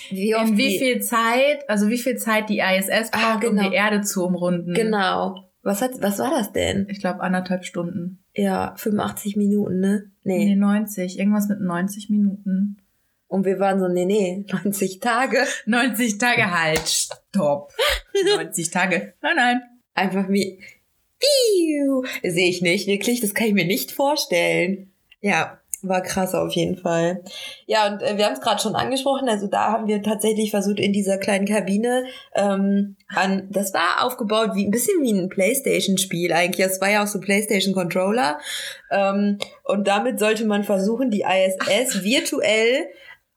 [0.10, 3.64] Wie oft in wie viel Zeit, also wie viel Zeit die ISS braucht, Ah, genau.
[3.66, 4.74] um die Erde zu umrunden.
[4.74, 5.44] Genau.
[5.64, 6.88] Was hat, was war das denn?
[6.90, 8.20] Ich glaube anderthalb Stunden.
[8.34, 10.12] Ja, 85 Minuten, ne?
[10.24, 10.46] Nee.
[10.46, 10.56] Nee.
[10.56, 11.18] 90.
[11.20, 12.78] Irgendwas mit 90 Minuten.
[13.28, 15.46] Und wir waren so, nee, nee, 90 Tage.
[15.66, 16.88] 90 Tage halt.
[16.88, 17.74] Stopp.
[18.38, 19.14] 90 Tage.
[19.22, 19.62] Nein, nein.
[19.94, 20.60] Einfach wie,
[21.20, 22.04] Piu.
[22.24, 24.92] sehe ich nicht, wirklich, das kann ich mir nicht vorstellen.
[25.20, 27.24] Ja, war krass auf jeden Fall.
[27.66, 30.80] Ja, und äh, wir haben es gerade schon angesprochen, also da haben wir tatsächlich versucht,
[30.80, 36.34] in dieser kleinen Kabine ähm, an, das war aufgebaut wie ein bisschen wie ein Playstation-Spiel
[36.34, 36.66] eigentlich.
[36.66, 38.40] Es war ja auch so Playstation-Controller.
[38.92, 42.88] Ähm, und damit sollte man versuchen, die ISS virtuell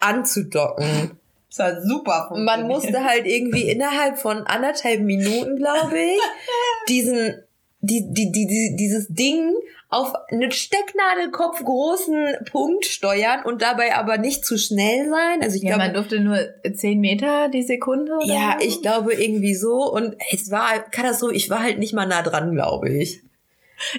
[0.00, 1.18] anzudocken.
[1.48, 6.20] Das war super Man musste halt irgendwie innerhalb von anderthalb Minuten, glaube ich,
[6.88, 7.42] diesen,
[7.80, 9.54] die, die, die, die, dieses Ding
[9.88, 15.42] auf einen Stecknadelkopf großen Punkt steuern und dabei aber nicht zu schnell sein.
[15.42, 16.38] Also ich Ja, man glaube, durfte nur
[16.72, 18.12] 10 Meter die Sekunde.
[18.12, 18.66] Oder ja, so?
[18.66, 21.34] ich glaube irgendwie so und es war Katastrophe.
[21.34, 23.22] Ich war halt nicht mal nah dran, glaube ich.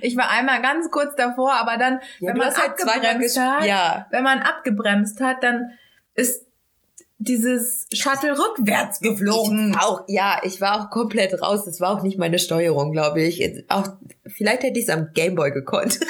[0.02, 4.24] Ich war einmal ganz kurz davor, aber dann, wenn man halt abgebremst hat, Ja, wenn
[4.24, 5.72] man abgebremst hat, dann
[6.16, 6.46] ist
[7.18, 9.72] dieses Shuttle rückwärts geflogen.
[9.72, 11.66] Ich auch, ja, ich war auch komplett raus.
[11.66, 13.64] Das war auch nicht meine Steuerung, glaube ich.
[13.70, 13.88] Auch,
[14.26, 16.00] vielleicht hätte ich es am Gameboy gekonnt.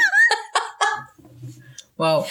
[1.98, 2.28] Wow.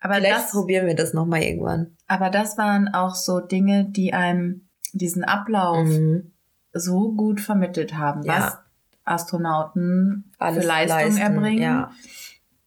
[0.00, 1.96] Aber Vielleicht das, probieren wir das nochmal irgendwann.
[2.06, 6.32] aber das waren auch so Dinge, die einem diesen Ablauf Mhm.
[6.72, 8.36] so gut vermittelt haben, Ja.
[8.36, 8.58] was
[9.04, 11.90] Astronauten Alles für Leistung leisten, erbringen, ja.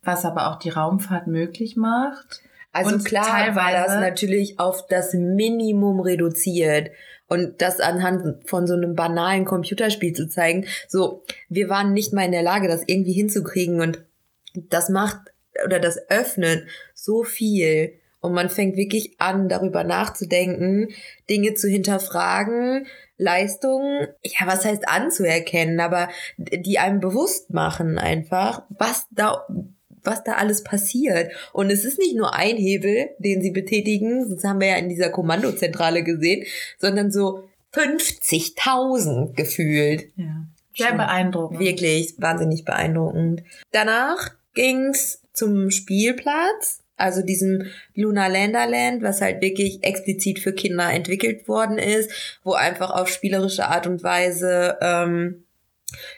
[0.03, 2.41] was aber auch die Raumfahrt möglich macht.
[2.75, 6.91] Also Und klar war das natürlich auf das Minimum reduziert.
[7.27, 12.25] Und das anhand von so einem banalen Computerspiel zu zeigen, so, wir waren nicht mal
[12.25, 14.03] in der Lage, das irgendwie hinzukriegen und
[14.53, 15.17] das macht
[15.63, 17.93] oder das öffnet so viel.
[18.19, 20.89] Und man fängt wirklich an, darüber nachzudenken,
[21.29, 29.05] Dinge zu hinterfragen, Leistungen, ja, was heißt anzuerkennen, aber die einem bewusst machen einfach, was
[29.11, 29.47] da,
[30.05, 31.31] was da alles passiert.
[31.53, 34.89] Und es ist nicht nur ein Hebel, den sie betätigen, das haben wir ja in
[34.89, 36.45] dieser Kommandozentrale gesehen,
[36.79, 40.05] sondern so 50.000 gefühlt.
[40.15, 40.47] Ja.
[40.77, 41.59] Sehr Schon beeindruckend.
[41.59, 43.43] Wirklich wahnsinnig beeindruckend.
[43.71, 51.47] Danach ging's zum Spielplatz, also diesem Lunar Landerland, was halt wirklich explizit für Kinder entwickelt
[51.47, 55.44] worden ist, wo einfach auf spielerische Art und Weise ähm,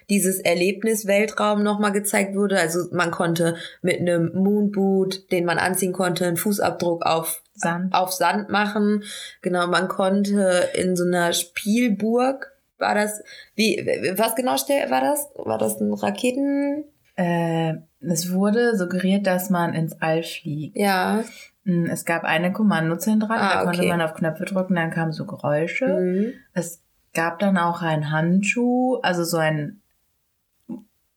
[0.10, 2.60] dieses Erlebnis Weltraum nochmal gezeigt wurde.
[2.60, 7.94] Also man konnte mit einem Moonboot, den man anziehen konnte, einen Fußabdruck auf Sand.
[7.94, 9.04] auf Sand machen.
[9.42, 13.24] Genau, man konnte in so einer Spielburg war das
[13.56, 13.78] wie
[14.16, 15.30] was genau war das?
[15.36, 16.84] War das ein Raketen?
[17.16, 20.78] Äh, es wurde suggeriert, dass man ins All fliegt.
[20.78, 21.24] Ja.
[21.64, 23.90] Mm, Es gab eine Kommandozentrale, Ah, da konnte okay.
[23.90, 25.88] man auf Knöpfe drücken, dann kamen so Geräusche.
[25.88, 26.34] Mhm.
[26.54, 26.84] Es
[27.18, 29.82] gab dann auch einen Handschuh, also so ein,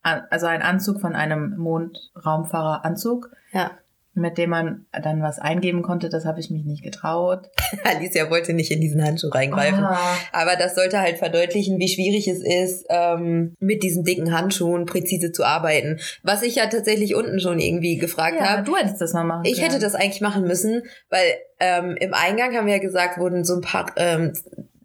[0.02, 3.72] also ein Anzug von einem Mondraumfahreranzug, Ja.
[4.14, 6.08] mit dem man dann was eingeben konnte.
[6.08, 7.48] Das habe ich mich nicht getraut.
[7.84, 9.84] Alicia wollte nicht in diesen Handschuh reingreifen.
[9.84, 14.86] Ah, Aber das sollte halt verdeutlichen, wie schwierig es ist, ähm, mit diesen dicken Handschuhen
[14.86, 16.00] präzise zu arbeiten.
[16.22, 18.62] Was ich ja tatsächlich unten schon irgendwie gefragt ja, habe.
[18.62, 19.82] du hättest das mal machen Ich hätte können.
[19.82, 21.26] das eigentlich machen müssen, weil
[21.60, 24.32] ähm, im Eingang haben wir ja gesagt, wurden so ein paar ähm,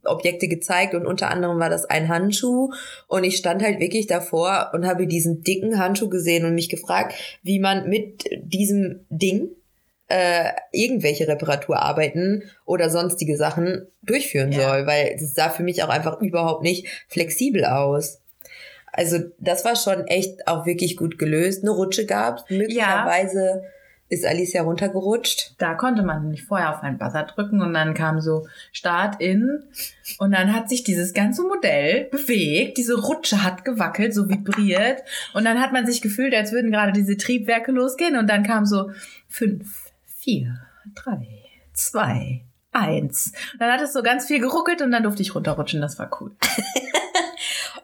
[0.08, 2.72] Objekte gezeigt und unter anderem war das ein Handschuh
[3.08, 7.14] und ich stand halt wirklich davor und habe diesen dicken Handschuh gesehen und mich gefragt,
[7.43, 9.49] wie man mit diesem Ding
[10.08, 14.70] äh, irgendwelche Reparaturarbeiten oder sonstige Sachen durchführen Ja.
[14.70, 18.22] soll, weil es sah für mich auch einfach überhaupt nicht flexibel aus.
[18.91, 21.64] Also das war schon echt auch wirklich gut gelöst.
[21.64, 23.64] Eine Rutsche gab Möglicherweise
[24.16, 25.53] ist Alicia runtergerutscht.
[25.57, 29.63] Da konnte man nämlich vorher auf einen Buzzer drücken und dann kam so Start in
[30.18, 35.03] und dann hat sich dieses ganze Modell bewegt, diese Rutsche hat gewackelt, so vibriert
[35.34, 38.66] und dann hat man sich gefühlt, als würden gerade diese Triebwerke losgehen und dann kam
[38.66, 38.91] so
[39.28, 40.59] fünf, vier,
[40.95, 41.28] drei,
[41.74, 42.41] zwei,
[42.72, 43.32] eins.
[43.53, 46.09] Und dann hat es so ganz viel geruckelt und dann durfte ich runterrutschen, das war
[46.20, 46.32] cool.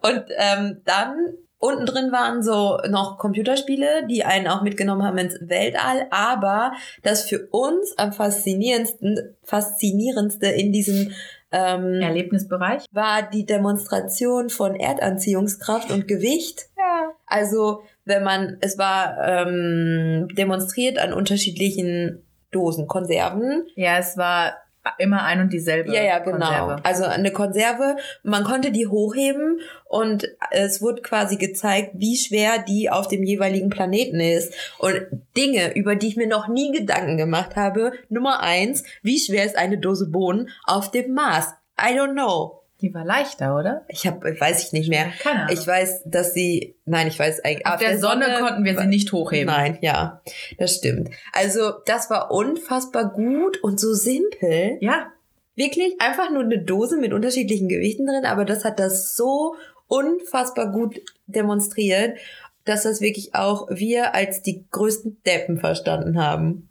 [0.02, 1.16] Und ähm, dann
[1.62, 6.08] unten drin waren so noch Computerspiele, die einen auch mitgenommen haben ins Weltall.
[6.10, 11.12] Aber das für uns am faszinierendsten, faszinierendste in diesem
[11.52, 12.86] ähm, Erlebnisbereich?
[12.92, 16.68] war die Demonstration von Erdanziehungskraft und Gewicht.
[16.78, 17.12] Ja.
[17.26, 23.68] Also wenn man, es war ähm, demonstriert an unterschiedlichen Dosen, Konserven.
[23.76, 24.56] Ja, es war
[24.98, 26.38] immer ein und dieselbe Ja, ja, genau.
[26.38, 26.80] Konserve.
[26.84, 32.90] Also eine Konserve, man konnte die hochheben und es wurde quasi gezeigt, wie schwer die
[32.90, 34.54] auf dem jeweiligen Planeten ist.
[34.80, 35.06] Und
[35.38, 37.94] Dinge, über die ich mir noch nie Gedanken gemacht habe.
[38.10, 41.48] Nummer eins, wie schwer ist eine Dose Bohnen auf dem Mars?
[41.80, 42.61] I don't know.
[42.82, 43.86] Die war leichter, oder?
[43.88, 45.12] Ich habe, weiß ich nicht mehr.
[45.22, 45.58] Keine Ahnung.
[45.58, 47.66] Ich weiß, dass sie, nein, ich weiß eigentlich.
[47.66, 49.54] Auf der, Sonne, konnten wir sie nicht hochheben.
[49.54, 50.22] Nein, ja,
[50.58, 51.10] das stimmt.
[51.32, 54.78] Also das war unfassbar gut und so simpel.
[54.82, 55.12] Ja,
[55.56, 59.56] Wirklich einfach nur eine Dose mit unterschiedlichen Gewichten drin, aber das hat das so
[59.88, 62.18] unfassbar gut demonstriert,
[62.64, 66.70] dass das wirklich auch wir als die größten Deppen verstanden haben.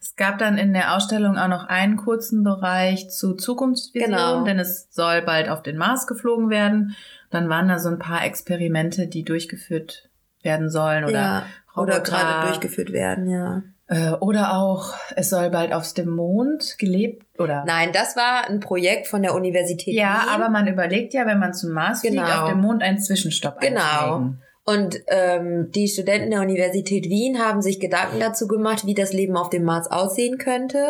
[0.00, 4.44] Es gab dann in der Ausstellung auch noch einen kurzen Bereich zu Zukunftsvision, Genau.
[4.44, 6.94] denn es soll bald auf den Mars geflogen werden.
[7.30, 10.08] Dann waren da so ein paar Experimente, die durchgeführt
[10.42, 11.42] werden sollen oder ja,
[11.76, 13.62] oder gerade durchgeführt werden, ja.
[13.88, 18.58] äh, oder auch es soll bald auf dem Mond gelebt oder Nein, das war ein
[18.60, 20.28] Projekt von der Universität ja, Wien.
[20.34, 22.42] aber man überlegt ja, wenn man zum Mars fliegt, Genau.
[22.44, 23.80] auf dem Mond einen Zwischenstopp Genau.
[23.80, 24.42] einzulegen.
[24.64, 29.36] Und ähm, die Studenten der Universität Wien haben sich Gedanken dazu gemacht, wie das Leben
[29.36, 30.86] auf dem Mars aussehen könnte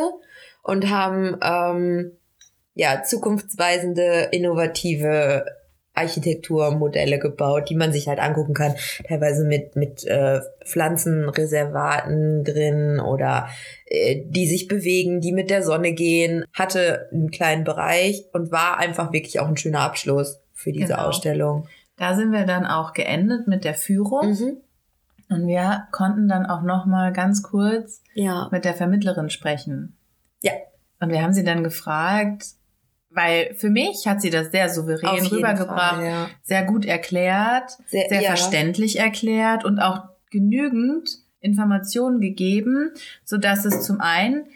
[0.62, 2.12] und haben ähm,
[2.74, 5.44] ja zukunftsweisende, innovative
[5.94, 8.74] Architekturmodelle gebaut, die man sich halt angucken kann,
[9.08, 13.48] teilweise mit mit äh, Pflanzenreservaten drin oder
[13.86, 18.78] äh, die sich bewegen, die mit der Sonne gehen, hatte einen kleinen Bereich und war
[18.78, 21.06] einfach wirklich auch ein schöner Abschluss für diese Genau.
[21.08, 21.68] Ausstellung.
[22.00, 24.56] Da sind wir dann auch geendet mit der Führung Mhm.
[25.28, 28.48] und wir konnten dann auch noch mal ganz kurz Ja.
[28.50, 29.98] mit der Vermittlerin sprechen.
[30.42, 30.52] Ja.
[30.98, 32.46] Und wir haben sie dann gefragt,
[33.10, 36.26] weil für mich hat sie das sehr souverän rübergebracht, Fall, ja.
[36.42, 38.28] sehr gut erklärt, Sehr, sehr ja.
[38.28, 42.92] verständlich erklärt und auch genügend Informationen gegeben,
[43.24, 44.46] so dass es zum einen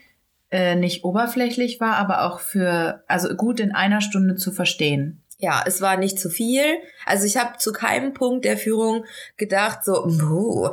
[0.51, 5.21] äh, nicht oberflächlich war, aber auch für also gut in einer Stunde zu verstehen.
[5.39, 6.79] Ja, es war nicht zu viel.
[7.05, 9.05] Also ich habe zu keinem Punkt der Führung
[9.37, 10.71] gedacht, so, puh,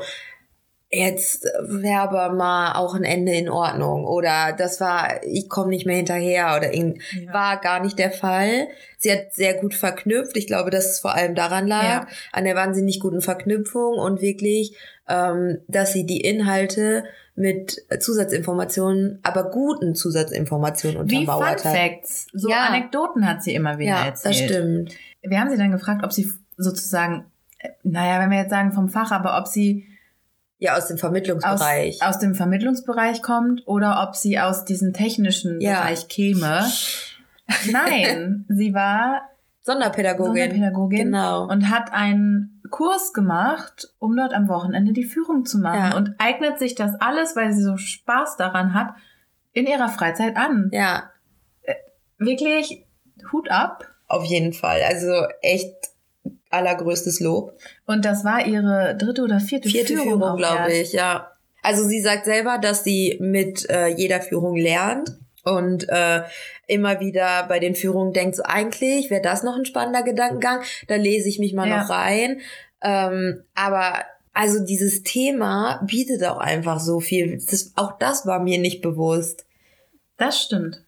[0.92, 4.06] jetzt wäre aber mal auch ein Ende in Ordnung.
[4.06, 7.34] Oder das war, ich komme nicht mehr hinterher oder irgend- Ja.
[7.34, 8.68] war gar nicht der Fall.
[8.98, 10.36] Sie hat sehr gut verknüpft.
[10.36, 12.08] Ich glaube, dass es vor allem daran lag, Ja.
[12.34, 14.76] an der wahnsinnig guten Verknüpfung und wirklich,
[15.08, 21.74] ähm, dass sie die Inhalte mit Zusatzinformationen, aber guten Zusatzinformationen Wie Fun untermauert hat.
[21.76, 22.66] Facts, so Ja.
[22.68, 24.36] Anekdoten hat sie immer wieder Ja, erzählt.
[24.36, 24.96] das stimmt.
[25.24, 27.26] Wir haben sie dann gefragt, ob sie sozusagen,
[27.60, 29.86] äh, naja, wenn wir jetzt sagen vom Fach, aber ob sie
[30.64, 32.02] Ja, aus dem aus, Vermittlungsbereich.
[32.04, 35.82] aus dem Vermittlungsbereich kommt oder ob sie aus diesem technischen Ja.
[35.82, 36.64] Bereich käme.
[37.72, 39.24] Nein, sie war
[39.64, 40.28] Sonderpädagogin.
[40.36, 41.48] Sonderpädagogin Genau.
[41.48, 45.98] und hat einen Kurs gemacht, um dort am Wochenende die Führung zu machen Ja.
[45.98, 48.94] und eignet sich das alles, weil sie so Spaß daran hat,
[49.54, 50.70] in ihrer Freizeit an.
[50.72, 51.10] ja,
[52.18, 52.86] Wirklich
[53.32, 53.88] Hut ab.
[54.08, 54.82] auf jeden Fall.
[54.88, 55.76] Also echt
[56.52, 57.54] allergrößtes Lob.
[57.86, 61.32] Und das war ihre dritte oder vierte, Vierte Führung, Führung, glaube ich, ja.
[61.64, 66.24] Also sie sagt selber, dass sie mit äh, jeder Führung lernt und äh,
[66.68, 70.96] immer wieder bei den Führungen denkt, so eigentlich wäre das noch ein spannender Gedankengang, da
[70.96, 71.82] lese ich mich mal Ja.
[71.84, 72.42] noch rein.
[72.84, 77.38] Ähm, aber also dieses Thema bietet auch einfach so viel.
[77.50, 79.46] Das, auch das war mir nicht bewusst.
[80.18, 80.84] Das stimmt.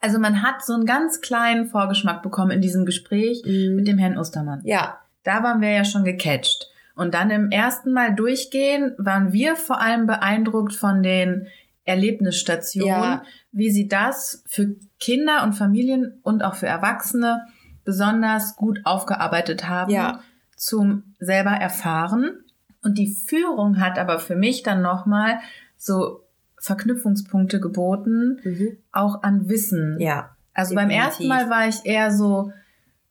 [0.00, 4.18] Also man hat so einen ganz kleinen Vorgeschmack bekommen in diesem Gespräch mit dem Herrn
[4.18, 4.60] Ostermann.
[4.64, 6.66] Ja, Da waren wir ja schon gecatcht.
[6.96, 11.46] Und dann im ersten Mal durchgehen waren wir vor allem beeindruckt von den
[11.84, 13.22] Erlebnisstationen, Ja.
[13.52, 17.46] wie sie das für Kinder und Familien und auch für Erwachsene
[17.84, 20.20] besonders gut aufgearbeitet haben Ja.
[20.56, 22.44] zum selber erfahren.
[22.82, 25.40] Und die Führung hat aber für mich dann nochmal
[25.76, 26.22] so
[26.60, 28.76] Verknüpfungspunkte geboten, Mhm.
[28.92, 29.96] auch an Wissen.
[30.00, 30.36] Ja.
[30.54, 31.08] Also beim definitiv.
[31.10, 32.52] ersten Mal war ich eher so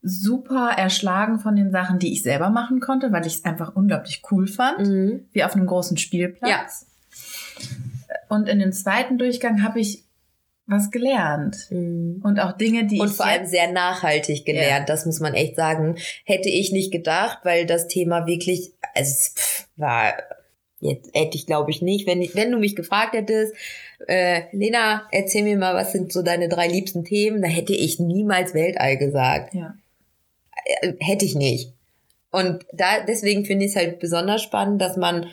[0.02, 4.22] super erschlagen von den Sachen, die ich selber machen konnte, weil ich es einfach unglaublich
[4.32, 5.26] cool fand, Mhm.
[5.34, 6.86] wie auf einem großen Spielplatz.
[8.30, 10.04] Und in dem zweiten Durchgang habe ich
[10.68, 12.22] was gelernt Mhm.
[12.24, 15.56] und auch Dinge, die Und ich vor allem sehr nachhaltig gelernt, das muss man echt
[15.56, 15.96] sagen.
[16.26, 20.14] Hätte ich nicht gedacht, weil das Thema wirklich, also es war,
[20.80, 23.54] jetzt hätte ich glaube ich nicht, wenn, wenn du mich gefragt hättest,
[24.08, 28.00] äh, Lena, erzähl mir mal, was sind so deine drei liebsten Themen, da hätte ich
[28.00, 29.54] niemals Weltall gesagt.
[29.54, 29.76] ja.
[30.82, 31.74] Äh, hätte ich nicht.
[32.32, 35.28] Und da, deswegen finde ich es halt besonders spannend, dass man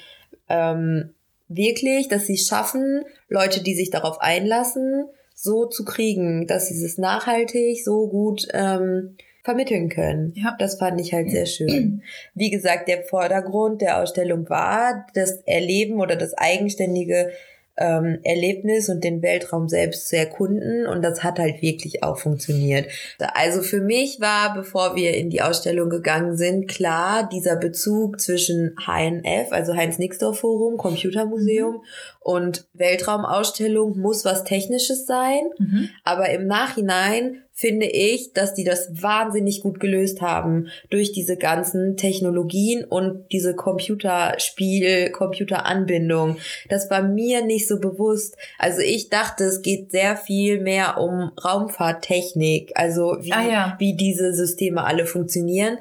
[0.49, 1.15] ähm,
[1.49, 6.97] wirklich, dass sie schaffen, Leute, die sich darauf einlassen, so zu kriegen, dass sie es
[6.97, 9.17] nachhaltig so gut ähm,
[9.47, 10.33] vermitteln können.
[10.35, 10.57] Ja.
[10.59, 12.03] Das fand ich halt sehr schön.
[12.35, 17.31] Wie gesagt, der Vordergrund der Ausstellung war das Erleben oder das eigenständige
[17.77, 22.87] ähm, Erlebnis und den Weltraum selbst zu erkunden und das hat halt wirklich auch funktioniert.
[23.35, 28.75] Also für mich war, bevor wir in die Ausstellung gegangen sind, klar dieser Bezug zwischen
[28.85, 31.83] HNF, also Heinz-Nixdorf Forum, Computermuseum
[32.21, 35.43] und Weltraumausstellung muss was Technisches sein.
[35.59, 35.91] Mhm.
[36.03, 41.97] Aber im Nachhinein finde ich, dass die das wahnsinnig gut gelöst haben durch diese ganzen
[41.97, 46.37] Technologien und diese Computerspiel, Computeranbindung.
[46.69, 48.37] Das war mir nicht so bewusst.
[48.59, 53.77] Also ich dachte, es geht sehr viel mehr um Raumfahrttechnik, also wie, Ah, ja.
[53.79, 55.79] wie diese Systeme alle funktionieren.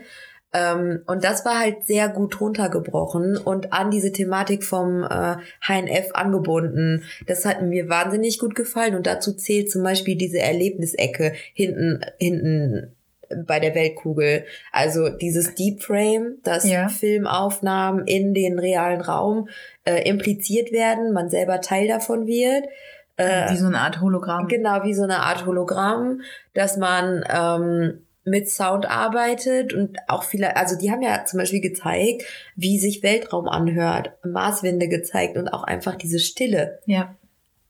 [0.56, 6.12] Ähm, und das war halt sehr gut runtergebrochen und an diese Thematik vom äh, HNF
[6.14, 7.04] angebunden.
[7.28, 12.96] Das hat mir wahnsinnig gut gefallen und dazu zählt zum Beispiel diese Erlebnisecke hinten, hinten
[13.46, 14.46] bei der Weltkugel.
[14.72, 16.88] Also dieses Deep Frame, dass Ja.
[16.88, 19.50] Filmaufnahmen in den realen Raum
[19.84, 22.66] äh, impliziert werden, man selber Teil davon wird.
[23.18, 24.48] Äh, Wie so eine Art Hologramm.
[24.48, 26.22] Genau, wie so eine Art Hologramm,
[26.54, 31.62] dass man ähm, mit Sound arbeitet und auch viele, also die haben ja zum Beispiel
[31.62, 32.24] gezeigt,
[32.56, 36.80] wie sich Weltraum anhört, Marswinde gezeigt und auch einfach diese Stille.
[36.88, 37.16] Ja.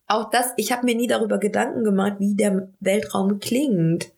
[0.07, 4.11] Auch das, ich habe mir nie darüber Gedanken gemacht, wie der Weltraum klingt.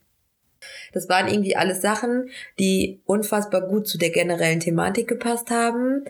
[0.94, 2.30] Das waren irgendwie alles Sachen,
[2.60, 6.06] die unfassbar gut zu der generellen Thematik gepasst haben,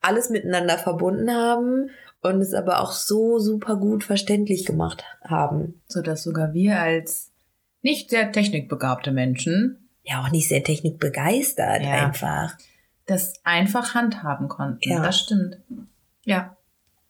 [0.00, 1.90] alles miteinander verbunden haben
[2.22, 5.80] und es aber auch so super gut verständlich gemacht haben.
[5.88, 7.33] So dass sogar wir als
[7.84, 12.06] nicht sehr technikbegabte Menschen Ja, auch nicht sehr technikbegeistert Ja.
[12.06, 12.56] einfach.
[13.06, 14.88] das einfach handhaben konnten.
[14.90, 15.02] Ja.
[15.02, 15.58] Das stimmt.
[16.24, 16.56] Ja.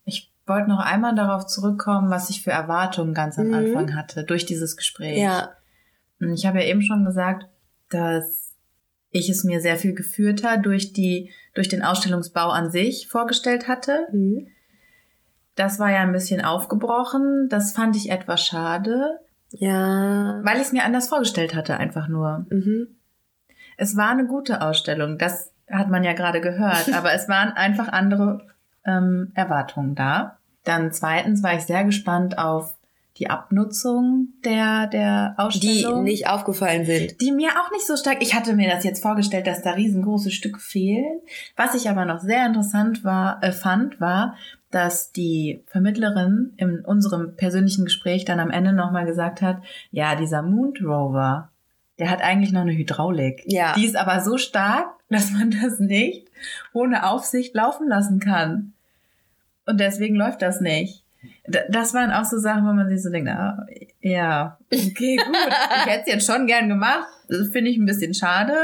[0.05, 3.55] Ich wollte noch einmal darauf zurückkommen, was ich für Erwartungen ganz am Mhm.
[3.55, 5.19] Anfang hatte durch dieses Gespräch.
[5.19, 5.53] Ja,
[6.21, 7.47] Ich habe ja eben schon gesagt,
[7.91, 8.53] dass
[9.11, 14.09] ich es mir sehr viel geführter durch die, durch den Ausstellungsbau an sich vorgestellt hatte.
[14.13, 14.49] mhm.
[15.57, 17.49] Das war ja ein bisschen aufgebrochen.
[17.49, 19.21] Das fand ich etwas schade,
[19.59, 22.47] ja, weil ich es mir anders vorgestellt hatte, einfach nur.
[22.51, 22.89] mhm.
[23.77, 27.89] Es war eine gute Ausstellung, das hat man ja gerade gehört, aber es waren einfach
[27.89, 28.47] andere
[28.85, 30.39] ähm, Erwartungen da.
[30.63, 32.77] Dann zweitens war ich sehr gespannt auf
[33.19, 36.03] die Abnutzung der, der die Ausstellung.
[36.03, 37.21] nicht aufgefallen sind.
[37.21, 38.19] die mir auch nicht so stark.
[38.21, 41.21] Ich hatte mir das jetzt vorgestellt, dass da riesengroße Stücke fehlen.
[41.57, 44.37] Was ich aber noch sehr interessant war, äh, fand, war,
[44.75, 49.59] dass die Vermittlerin in unserem persönlichen Gespräch dann am Ende nochmal gesagt hat,
[49.93, 51.51] ja, dieser Moon Rover,
[52.01, 53.45] der hat eigentlich noch eine Hydraulik.
[53.47, 53.75] Ja.
[53.75, 56.27] Die ist aber so stark, dass man das nicht
[56.73, 58.73] ohne Aufsicht laufen lassen kann.
[59.65, 61.05] Und deswegen läuft das nicht.
[61.69, 63.65] Das waren auch so Sachen, wo man sich so denkt, ah,
[64.01, 65.37] ja, okay, gut.
[65.85, 67.07] Ich hätte es jetzt schon gern gemacht.
[67.53, 68.55] Finde ich ein bisschen schade.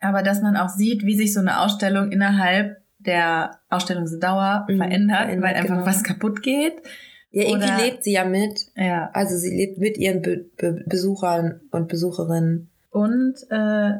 [0.00, 5.18] Aber dass man auch sieht, wie sich so eine Ausstellung innerhalb der Ausstellungsdauer Mhm, verändert,
[5.26, 5.86] verändert, weil einfach genau.
[5.86, 6.74] was kaputt geht.
[7.30, 8.60] Ja, irgendwie Oder- lebt sie ja mit.
[8.74, 9.10] Ja.
[9.12, 12.70] Also sie lebt mit ihren Be Be Besuchern und Besucherinnen.
[12.90, 13.92] Und äh,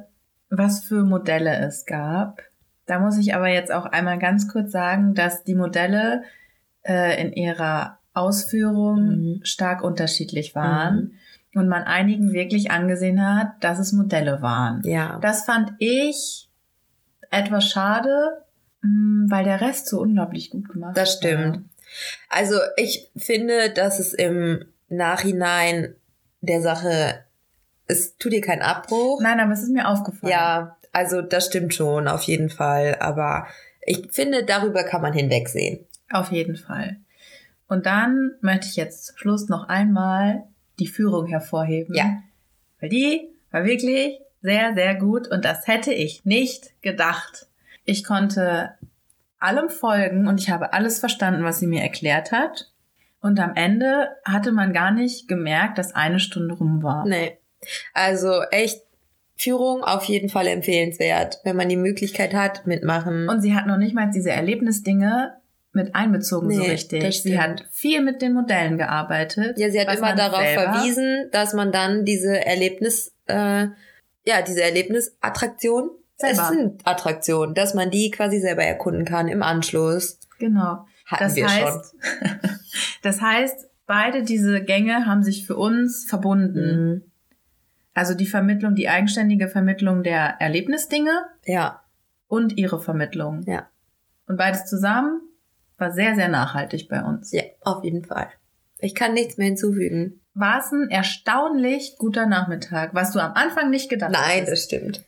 [0.50, 2.40] was für Modelle es gab.
[2.86, 6.22] Da muss ich aber jetzt auch einmal ganz kurz sagen, dass die Modelle
[6.86, 9.40] äh, in ihrer Ausführung Mhm.
[9.44, 11.12] stark unterschiedlich waren
[11.54, 14.80] und man einigen wirklich angesehen hat, dass es Modelle waren.
[14.84, 15.18] Ja.
[15.20, 16.48] Das fand ich
[17.30, 18.42] etwas schade,
[18.82, 21.68] weil der Rest so unglaublich gut gemacht Das stimmt.
[22.28, 25.94] Also ich finde, dass es im Nachhinein
[26.40, 27.24] der Sache,
[27.86, 29.20] es tut dir keinen Abbruch.
[29.20, 30.30] Nein, aber es ist mir aufgefallen.
[30.30, 32.96] Ja, also das stimmt schon, auf jeden Fall.
[33.00, 33.46] Aber
[33.82, 35.86] ich finde, darüber kann man hinwegsehen.
[36.10, 36.98] Auf jeden Fall.
[37.68, 40.44] Und dann möchte ich jetzt zum Schluss noch einmal
[40.78, 41.94] die Führung hervorheben.
[41.94, 42.22] Ja.
[42.80, 47.47] Weil die war wirklich sehr, sehr gut und das hätte ich nicht gedacht.
[47.88, 48.74] Ich konnte
[49.38, 52.70] allem folgen und ich habe alles verstanden, was sie mir erklärt hat.
[53.20, 57.06] Und am Ende hatte man gar nicht gemerkt, dass eine Stunde rum war.
[57.06, 57.38] Nee.
[57.94, 58.82] Also echt
[59.36, 63.28] Führung auf jeden Fall empfehlenswert, wenn man die Möglichkeit hat, mitmachen.
[63.28, 65.34] Und sie hat noch nicht mal diese Erlebnisdinge
[65.72, 67.02] mit einbezogen so Nee, richtig.
[67.02, 69.58] das Sie hat viel mit den Modellen gearbeitet.
[69.58, 73.66] ja, sie hat immer darauf selber- verwiesen, dass man dann diese Erlebnis, äh,
[74.26, 76.48] ja, diese Erlebnisattraktion, es Selber.
[76.48, 80.18] sind Attraktionen, dass man die quasi selber erkunden kann im Anschluss.
[80.38, 80.86] Genau.
[81.06, 81.64] Hatten Das wir schon.
[81.64, 81.94] heißt,
[83.02, 86.90] das heißt, beide diese Gänge haben sich für uns verbunden.
[86.94, 87.02] Mhm.
[87.94, 91.10] Also die Vermittlung, die eigenständige Vermittlung der Erlebnisdinge
[91.46, 91.82] Ja,
[92.28, 93.42] und ihre Vermittlung.
[93.46, 93.68] Ja.
[94.26, 95.20] Und beides zusammen
[95.78, 97.32] war sehr, sehr nachhaltig bei uns.
[97.32, 98.28] ja, auf jeden Fall.
[98.78, 100.20] Ich kann nichts mehr hinzufügen.
[100.34, 104.50] War es ein erstaunlich guter Nachmittag, was du am Anfang nicht gedacht Nein, hast.
[104.52, 105.04] das stimmt.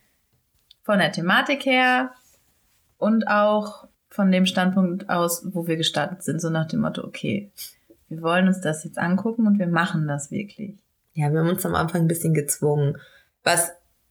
[0.91, 2.11] Von der Thematik her
[2.99, 7.53] und auch von dem Standpunkt aus, wo wir gestartet sind, so nach dem Motto, okay,
[8.09, 10.75] wir wollen uns das jetzt angucken und wir machen das wirklich.
[11.15, 12.99] Ja, wir haben uns am Anfang ein bisschen gezwungen,
[13.45, 13.71] was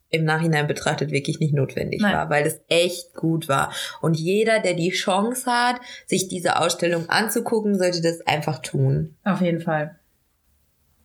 [0.09, 2.13] im Nachhinein betrachtet wirklich nicht notwendig Nein.
[2.13, 3.73] war, weil es echt gut war.
[3.99, 9.17] Und jeder, der die Chance hat, sich diese Ausstellung anzugucken, sollte das einfach tun.
[9.25, 9.98] Auf jeden Fall.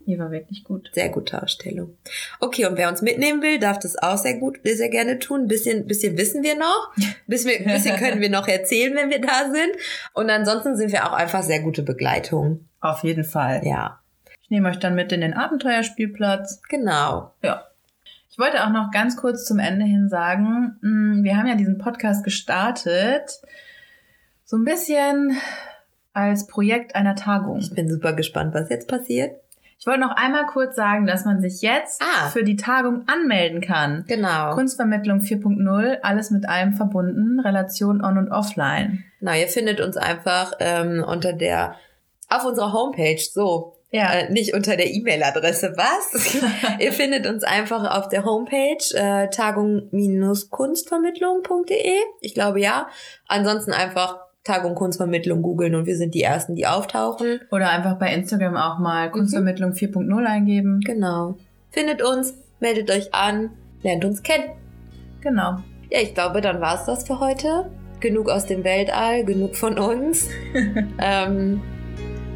[0.07, 0.91] Die war wirklich gut.
[0.93, 1.97] Sehr gute Ausstellung.
[2.41, 5.43] Okay, und wer uns mitnehmen will, darf das auch sehr gut, sehr gerne tun.
[5.43, 6.93] Ein bisschen, bisschen wissen wir noch.
[6.97, 9.73] Ein bisschen, bisschen können wir noch erzählen, wenn wir da sind.
[10.13, 12.69] Und ansonsten sind wir auch einfach sehr gute Begleitung.
[12.81, 13.63] Auf jeden Fall.
[13.65, 14.01] Ja,
[14.43, 16.61] Ich nehme euch dann mit in den Abenteuerspielplatz.
[16.69, 17.33] genau.
[17.43, 17.65] Ja.
[18.31, 21.79] Ich wollte auch noch ganz kurz zum Ende hin sagen, mh, wir haben ja diesen
[21.79, 23.41] Podcast gestartet,
[24.45, 25.37] so ein bisschen
[26.13, 27.59] als Projekt einer Tagung.
[27.59, 29.37] Ich bin super gespannt, was jetzt passiert.
[29.85, 32.31] Ich wollte noch einmal kurz sagen, dass man sich jetzt Ah.
[32.31, 34.07] für die Tagung anmelden kann.
[34.09, 34.55] Genau.
[34.55, 39.05] Kunstvermittlung 4.0, alles mit allem verbunden, Relation on und offline.
[39.21, 41.75] Genau, ihr findet uns einfach ähm, unter der,
[42.31, 46.35] auf unserer Homepage, so, Ja, äh, nicht unter der E-Mail-Adresse, was?
[46.79, 52.89] ihr findet uns einfach auf der Homepage äh, tagung-kunstvermittlung.de, ich glaube ja.
[53.29, 57.41] Ansonsten einfach Tagung Kunstvermittlung googeln und wir sind die Ersten, die auftauchen.
[57.51, 60.81] oder einfach bei Instagram auch mal Kunstvermittlung 4.0 eingeben.
[60.85, 61.37] Genau.
[61.71, 63.51] Findet uns, meldet euch an,
[63.83, 64.51] lernt uns kennen.
[65.23, 65.57] Genau.
[65.91, 67.71] Ja, ich glaube, dann war's das für heute.
[68.01, 70.29] Genug aus dem Weltall, genug von uns.
[71.03, 71.63] ähm,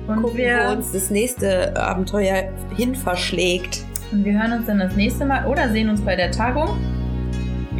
[0.06, 3.84] Und gucken, wir, wo uns das nächste Abenteuer hin verschlägt.
[4.12, 6.78] und wir hören uns dann das nächste Mal oder sehen uns bei der Tagung.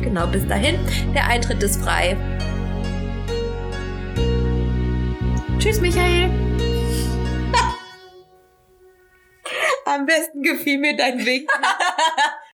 [0.02, 0.74] Genau, bis dahin.
[1.14, 2.14] Der Eintritt ist frei.
[5.68, 6.24] Tschüss, Michael.
[9.84, 11.50] Am besten gefiel mir dein Wink.